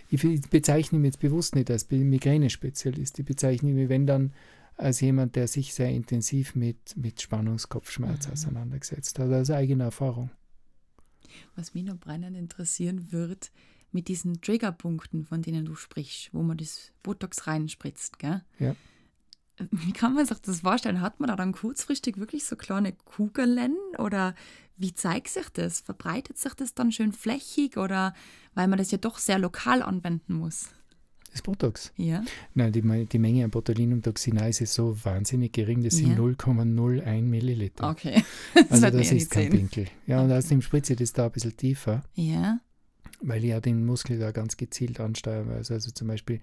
Ich 0.08 0.22
be- 0.22 0.40
bezeichne 0.50 0.98
mich 0.98 1.08
jetzt 1.08 1.20
bewusst 1.20 1.54
nicht 1.54 1.70
als 1.70 1.88
Migräne-Spezialist. 1.90 3.18
Ich 3.18 3.24
bezeichne 3.26 3.72
mich, 3.72 3.88
wenn 3.88 4.06
dann, 4.06 4.32
als 4.78 5.00
jemand, 5.00 5.36
der 5.36 5.48
sich 5.48 5.74
sehr 5.74 5.90
intensiv 5.90 6.54
mit, 6.54 6.96
mit 6.96 7.20
Spannungskopfschmerz 7.20 8.26
Mhm. 8.26 8.32
auseinandergesetzt 8.32 9.18
hat, 9.18 9.30
aus 9.32 9.50
eigener 9.50 9.84
Erfahrung. 9.84 10.30
Was 11.56 11.74
mich 11.74 11.84
noch 11.84 11.98
brennend 11.98 12.36
interessieren 12.36 13.12
wird, 13.12 13.50
mit 13.90 14.08
diesen 14.08 14.40
Triggerpunkten, 14.40 15.24
von 15.24 15.42
denen 15.42 15.64
du 15.64 15.74
sprichst, 15.74 16.32
wo 16.32 16.42
man 16.42 16.56
das 16.56 16.92
Botox 17.02 17.46
reinspritzt, 17.46 18.18
gell? 18.18 18.42
Ja. 18.58 18.74
Wie 19.70 19.92
kann 19.92 20.14
man 20.14 20.24
sich 20.24 20.38
das 20.38 20.60
vorstellen? 20.60 21.00
Hat 21.00 21.18
man 21.20 21.28
da 21.28 21.36
dann 21.36 21.52
kurzfristig 21.52 22.18
wirklich 22.18 22.44
so 22.44 22.54
kleine 22.54 22.92
Kugeln 22.92 23.74
oder 23.98 24.34
wie 24.76 24.94
zeigt 24.94 25.28
sich 25.28 25.48
das? 25.48 25.80
Verbreitet 25.80 26.38
sich 26.38 26.54
das 26.54 26.74
dann 26.74 26.92
schön 26.92 27.12
flächig 27.12 27.76
oder 27.76 28.14
weil 28.54 28.68
man 28.68 28.78
das 28.78 28.92
ja 28.92 28.98
doch 28.98 29.18
sehr 29.18 29.38
lokal 29.40 29.82
anwenden 29.82 30.34
muss? 30.34 30.68
Das 31.38 31.42
Botox. 31.42 31.92
Ja. 31.96 32.22
Nein, 32.54 32.72
die, 32.72 33.06
die 33.06 33.18
Menge 33.18 33.44
an 33.44 33.50
Botulinumtoxinase 33.50 34.64
ist 34.64 34.74
so 34.74 34.96
wahnsinnig 35.04 35.52
gering, 35.52 35.82
das 35.82 35.96
sind 35.96 36.10
Ja. 36.10 36.16
0,01 36.18 37.22
Milliliter. 37.22 37.88
Okay. 37.90 38.22
Das 38.54 38.70
Also 38.82 38.90
das 38.98 39.12
ist 39.12 39.30
kein 39.30 39.44
sehen. 39.44 39.68
Pinkel. 39.68 39.86
Ja, 40.06 40.20
und 40.22 40.32
außerdem 40.32 40.62
spritze 40.62 40.94
ich 40.94 40.98
das 40.98 41.12
da 41.12 41.26
ein 41.26 41.32
bisschen 41.32 41.56
tiefer. 41.56 42.02
Ja. 42.14 42.58
weil 43.20 43.42
ich 43.44 43.50
ja 43.50 43.60
den 43.60 43.84
Muskel 43.86 44.18
da 44.18 44.30
ganz 44.30 44.56
gezielt 44.56 45.00
ansteuern 45.00 45.48
weiß. 45.48 45.70
Also 45.72 45.90
zum 45.90 46.08
Beispiel 46.08 46.40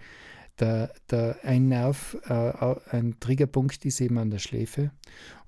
der, 0.59 0.93
der, 1.09 1.37
ein 1.43 1.67
Nerv, 1.67 2.17
äh, 2.27 2.75
ein 2.91 3.15
Triggerpunkt 3.19 3.85
ist 3.85 3.99
eben 4.01 4.17
an 4.17 4.29
der 4.29 4.39
Schläfe 4.39 4.91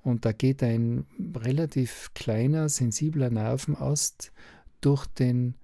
und 0.02 0.24
da 0.24 0.32
geht 0.32 0.62
ein 0.62 1.06
relativ 1.34 2.10
kleiner, 2.14 2.68
sensibler 2.68 3.30
Nervenast 3.30 4.32
durch 4.80 5.06
den 5.06 5.54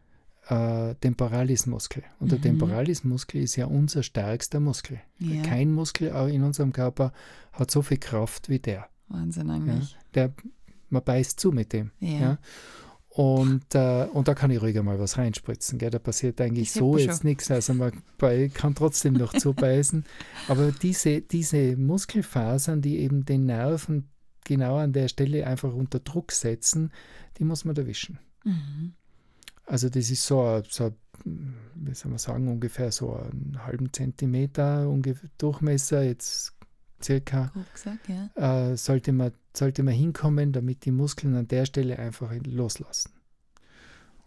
äh, 0.48 0.94
Temporalismuskel. 0.96 2.02
Und 2.18 2.30
der 2.32 2.38
Mhm. 2.38 2.42
Temporalismuskel 2.42 3.42
ist 3.42 3.56
ja 3.56 3.66
unser 3.66 4.02
stärkster 4.02 4.60
Muskel. 4.60 5.00
ja. 5.18 5.42
Kein 5.42 5.72
Muskel 5.72 6.08
in 6.30 6.42
unserem 6.42 6.72
Körper 6.72 7.12
hat 7.52 7.70
so 7.70 7.82
viel 7.82 7.98
Kraft 7.98 8.48
wie 8.48 8.58
der. 8.58 8.86
Wahnsinn 9.08 9.50
eigentlich. 9.50 9.96
der 10.14 10.32
man 10.90 11.02
beißt 11.02 11.40
zu 11.40 11.50
mit 11.50 11.72
dem. 11.72 11.90
Ja. 12.00 12.18
Ja. 12.20 12.38
Und, 13.08 13.74
äh, 13.74 14.06
und 14.12 14.26
da 14.26 14.34
kann 14.34 14.50
ich 14.50 14.60
ruhiger 14.60 14.82
mal 14.82 14.98
was 14.98 15.18
reinspritzen. 15.18 15.78
Gell? 15.78 15.90
Da 15.90 16.00
passiert 16.00 16.40
eigentlich 16.40 16.72
so 16.72 16.98
jetzt 16.98 17.22
nichts. 17.22 17.48
Also 17.50 17.72
man 17.74 17.92
bei, 18.18 18.48
kann 18.52 18.74
trotzdem 18.74 19.14
noch 19.14 19.32
zubeißen. 19.32 20.04
Aber 20.48 20.72
diese, 20.72 21.20
diese 21.20 21.76
Muskelfasern, 21.76 22.82
die 22.82 22.98
eben 22.98 23.24
den 23.24 23.46
Nerven 23.46 24.08
genau 24.44 24.76
an 24.78 24.92
der 24.92 25.06
Stelle 25.08 25.46
einfach 25.46 25.72
unter 25.72 26.00
Druck 26.00 26.32
setzen, 26.32 26.92
die 27.38 27.44
muss 27.44 27.64
man 27.64 27.76
erwischen. 27.76 28.18
Mhm. 28.44 28.94
Also 29.66 29.88
das 29.88 30.10
ist 30.10 30.24
so, 30.26 30.42
ein- 30.42 30.62
so 30.68 30.84
ein, 31.24 31.54
wie 31.74 31.94
soll 31.94 32.10
man 32.10 32.18
sagen, 32.18 32.48
ungefähr 32.48 32.92
so 32.92 33.14
einen 33.14 33.58
halben 33.64 33.92
Zentimeter 33.92 34.86
Durchmesser, 35.38 36.02
jetzt 36.02 36.52
circa 37.02 37.52
gesagt, 37.72 38.08
ja. 38.08 38.70
äh, 38.70 38.76
sollte, 38.76 39.12
man, 39.12 39.32
sollte 39.56 39.82
man 39.82 39.94
hinkommen, 39.94 40.52
damit 40.52 40.84
die 40.84 40.90
Muskeln 40.90 41.34
an 41.34 41.48
der 41.48 41.66
Stelle 41.66 41.98
einfach 41.98 42.32
loslassen. 42.46 43.12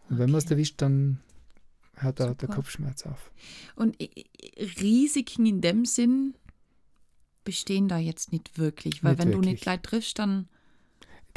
Und 0.10 0.19
wenn 0.19 0.30
man 0.32 0.39
es 0.39 0.45
Okay. 0.45 0.54
erwischt, 0.56 0.82
dann 0.82 1.19
hört 1.95 2.21
auch 2.21 2.26
der 2.36 2.47
Super. 2.47 2.56
Kopfschmerz 2.56 3.06
auf. 3.06 3.32
Und 3.76 3.97
Risiken 4.82 5.45
in 5.45 5.62
dem 5.62 5.86
Sinn 5.86 6.36
bestehen 7.43 7.88
da 7.88 7.97
jetzt 7.97 8.32
nicht 8.32 8.58
wirklich, 8.58 9.04
weil 9.04 9.12
Nicht 9.13 9.19
wenn 9.19 9.32
du 9.32 9.38
wirklich. 9.38 9.54
nicht 9.54 9.63
gleich 9.63 9.82
triffst, 9.82 10.19
dann 10.19 10.47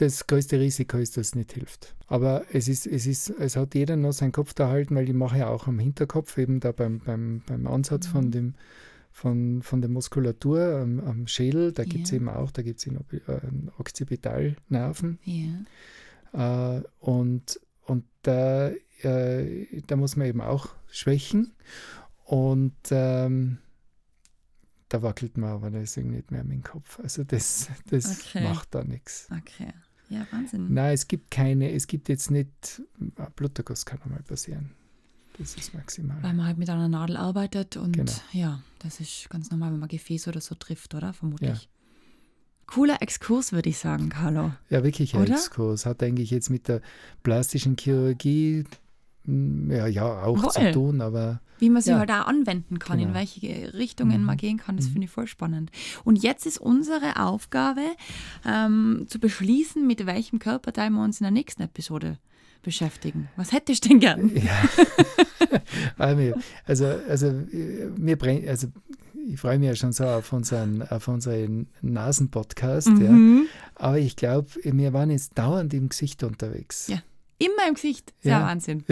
Das 0.01 0.27
größte 0.27 0.59
Risiko 0.59 0.97
ist, 0.97 1.17
dass 1.19 1.29
es 1.29 1.35
nicht 1.35 1.53
hilft. 1.53 1.95
Aber 2.07 2.45
es 2.53 2.69
ist, 2.69 2.87
es 2.87 3.07
ist, 3.07 3.29
es 3.29 3.57
hat 3.57 3.75
jeder 3.75 3.97
noch 3.97 4.13
seinen 4.13 4.33
Kopf 4.33 4.55
da 4.55 4.69
halten, 4.69 4.95
weil 4.97 5.07
ich 5.07 5.15
mache 5.15 5.39
ja 5.39 5.49
auch 5.49 5.67
am 5.67 5.79
Hinterkopf, 5.79 6.39
eben 6.39 6.59
da 6.59 6.73
beim, 6.73 7.01
beim, 7.01 7.43
beim 7.47 7.67
Ansatz 7.67 8.07
Mhm. 8.09 8.11
von 8.13 8.31
dem 8.31 8.55
von, 9.13 9.63
von 9.63 9.81
der 9.83 9.91
Muskulatur 9.91 10.77
am, 10.81 11.01
am 11.01 11.27
Schädel, 11.27 11.73
da 11.73 11.85
gibt 11.85 12.05
es 12.07 12.13
Ja. 12.13 12.17
eben 12.17 12.29
auch, 12.31 12.51
da 12.53 12.63
gibt 12.63 12.79
es 12.79 12.87
äh, 12.87 13.41
Occipitalnerven, 13.79 15.19
ja. 16.33 16.77
Äh, 16.79 16.83
und 17.01 17.61
und 17.85 18.05
da, 18.23 18.69
äh, 19.03 19.83
da 19.87 19.97
muss 19.97 20.17
man 20.17 20.29
eben 20.29 20.41
auch 20.41 20.69
schwächen. 20.91 21.53
Und 22.25 22.77
ähm, 22.93 23.59
da 24.89 25.03
wackelt 25.03 25.37
man 25.37 25.51
aber 25.51 25.71
deswegen 25.71 26.11
nicht 26.13 26.31
mehr 26.31 26.45
mit 26.45 26.53
dem 26.53 26.63
Kopf. 26.63 27.01
Also 27.01 27.25
das, 27.25 27.69
das 27.91 28.21
Okay. 28.21 28.45
macht 28.45 28.75
da 28.75 28.85
nichts. 28.85 29.29
Okay. 29.37 29.73
Ja, 30.11 30.27
Wahnsinn. 30.31 30.75
Nein, 30.75 30.93
es 30.93 31.09
gibt 31.09 31.31
keine, 31.31 31.73
es 31.73 31.87
gibt 31.87 32.09
jetzt 32.09 32.31
nicht, 32.31 32.83
ein 33.01 33.13
Bluterguss 33.37 33.87
kann 33.87 34.03
einmal 34.03 34.23
passieren. 34.23 34.71
Das 35.39 35.55
ist 35.55 35.73
maximal. 35.73 36.19
Weil 36.23 36.35
man 36.35 36.47
halt 36.47 36.59
mit 36.59 36.69
einer 36.69 36.89
Nadel 36.89 37.17
arbeitet 37.17 37.77
und 37.79 37.93
Genau. 37.93 38.13
ja, 38.33 38.61
das 38.81 39.01
ist 39.01 39.31
ganz 39.31 39.51
normal, 39.51 39.73
wenn 39.73 39.79
man 39.79 39.89
Gefäß 39.89 40.29
oder 40.29 40.41
so 40.43 40.55
trifft, 40.55 40.95
oder? 40.95 41.15
Vermutlich. 41.15 41.69
Cooler 42.67 43.01
Exkurs, 43.03 43.53
würde 43.53 43.69
ich 43.71 43.79
sagen, 43.79 44.11
Carlo. 44.11 44.53
Ja, 44.69 44.85
wirklich 44.85 45.15
ein 45.15 45.23
Oder? 45.23 45.33
Exkurs. 45.33 45.87
Hat 45.87 46.03
eigentlich 46.03 46.31
jetzt 46.31 46.51
mit 46.51 46.69
der 46.69 46.83
plastischen 47.23 47.77
Chirurgie 47.77 48.65
ja, 49.71 49.87
ja 49.87 50.23
auch 50.23 50.39
Voll. 50.39 50.51
zu 50.51 50.73
tun, 50.73 51.01
aber 51.01 51.41
Wie 51.59 51.69
man 51.71 51.83
sie 51.83 51.91
Ja. 51.91 51.99
halt 51.99 52.11
auch 52.11 52.27
anwenden 52.27 52.79
kann, 52.79 52.99
in 52.99 53.09
Genau. 53.09 53.19
welche 53.19 53.75
Richtungen 53.75 54.21
Mhm. 54.21 54.27
man 54.27 54.37
gehen 54.39 54.57
kann, 54.59 54.77
das 54.77 54.87
Mhm. 54.89 54.93
finde 54.93 55.05
ich 55.07 55.11
voll 55.11 55.27
spannend. 55.27 55.71
Und 56.05 56.23
jetzt 56.23 56.47
ist 56.47 56.59
unsere 56.59 57.21
Aufgabe, 57.23 57.83
ähm, 58.47 59.05
zu 59.09 59.19
beschließen, 59.19 59.87
mit 59.87 60.07
welchem 60.07 60.39
Körperteil 60.39 60.89
wir 60.91 61.03
uns 61.05 61.21
in 61.21 61.25
der 61.25 61.31
nächsten 61.33 61.63
Episode 61.63 62.17
beschäftigen. 62.63 63.29
Was 63.37 63.53
hättest 63.53 63.85
du 63.85 63.89
denn 63.91 64.01
gern? 64.01 64.31
Ja. 64.37 64.51
Also, 66.67 66.87
also, 67.09 67.27
äh, 67.27 67.91
mir 67.97 68.17
brennt, 68.17 68.47
also 68.49 68.69
ich 69.27 69.39
freue 69.41 69.59
mich 69.59 69.69
ja 69.69 69.75
schon 69.75 69.93
so 69.93 70.05
auf 70.05 70.33
unseren, 70.33 70.83
auf 70.83 71.09
unseren 71.09 71.69
Nasen-Podcast, 71.83 72.89
ja. 72.89 73.11
Mhm. 73.11 73.47
aber 73.75 73.99
ich 73.99 74.17
glaube, 74.17 74.49
wir 74.63 74.93
waren 74.93 75.11
jetzt 75.11 75.37
dauernd 75.39 75.75
im 75.75 75.89
Gesicht 75.89 76.23
unterwegs. 76.25 76.89
Ja. 76.89 76.99
Immer 77.41 77.69
im 77.69 77.75
Gesicht. 77.75 78.13
Sehr 78.21 78.33
Ja. 78.39 78.43
Wahnsinn. 78.47 78.85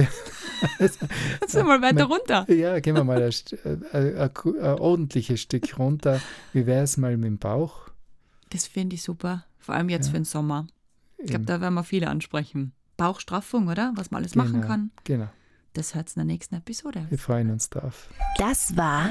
Also, 0.78 0.98
Jetzt 1.40 1.52
sind 1.52 1.66
wir 1.66 1.78
mal 1.78 1.82
weiter 1.82 2.04
runter. 2.06 2.50
ja, 2.52 2.80
gehen 2.80 2.96
wir 2.96 3.04
mal 3.04 3.22
ein, 3.22 3.30
St- 3.30 3.54
äh, 3.64 3.78
ein, 3.96 4.16
ein, 4.16 4.30
ein 4.60 4.78
ordentliches 4.80 5.40
Stück 5.40 5.78
runter. 5.78 6.20
Wie 6.52 6.66
wäre 6.66 6.82
es 6.82 6.96
mal 6.96 7.16
mit 7.16 7.26
dem 7.26 7.38
Bauch? 7.38 7.88
Das 8.50 8.66
finde 8.66 8.94
ich 8.96 9.02
super. 9.02 9.44
Vor 9.58 9.74
allem 9.74 9.88
jetzt 9.90 10.06
Ja. 10.06 10.12
für 10.12 10.18
den 10.18 10.24
Sommer. 10.24 10.66
Ich 11.18 11.26
glaube, 11.30 11.44
da 11.44 11.60
werden 11.60 11.74
wir 11.74 11.84
viele 11.84 12.08
ansprechen. 12.08 12.72
Bauchstraffung, 12.96 13.68
oder? 13.68 13.92
Was 13.96 14.10
man 14.10 14.22
alles 14.22 14.34
machen 14.34 14.54
Genau, 14.54 14.66
kann. 14.66 14.90
Genau. 15.04 15.28
Das 15.74 15.94
hört 15.94 16.08
in 16.08 16.14
der 16.16 16.24
nächsten 16.24 16.54
Episode. 16.56 17.06
Wir 17.10 17.18
freuen 17.18 17.50
uns 17.50 17.68
drauf. 17.70 18.08
Das 18.38 18.76
war 18.76 19.10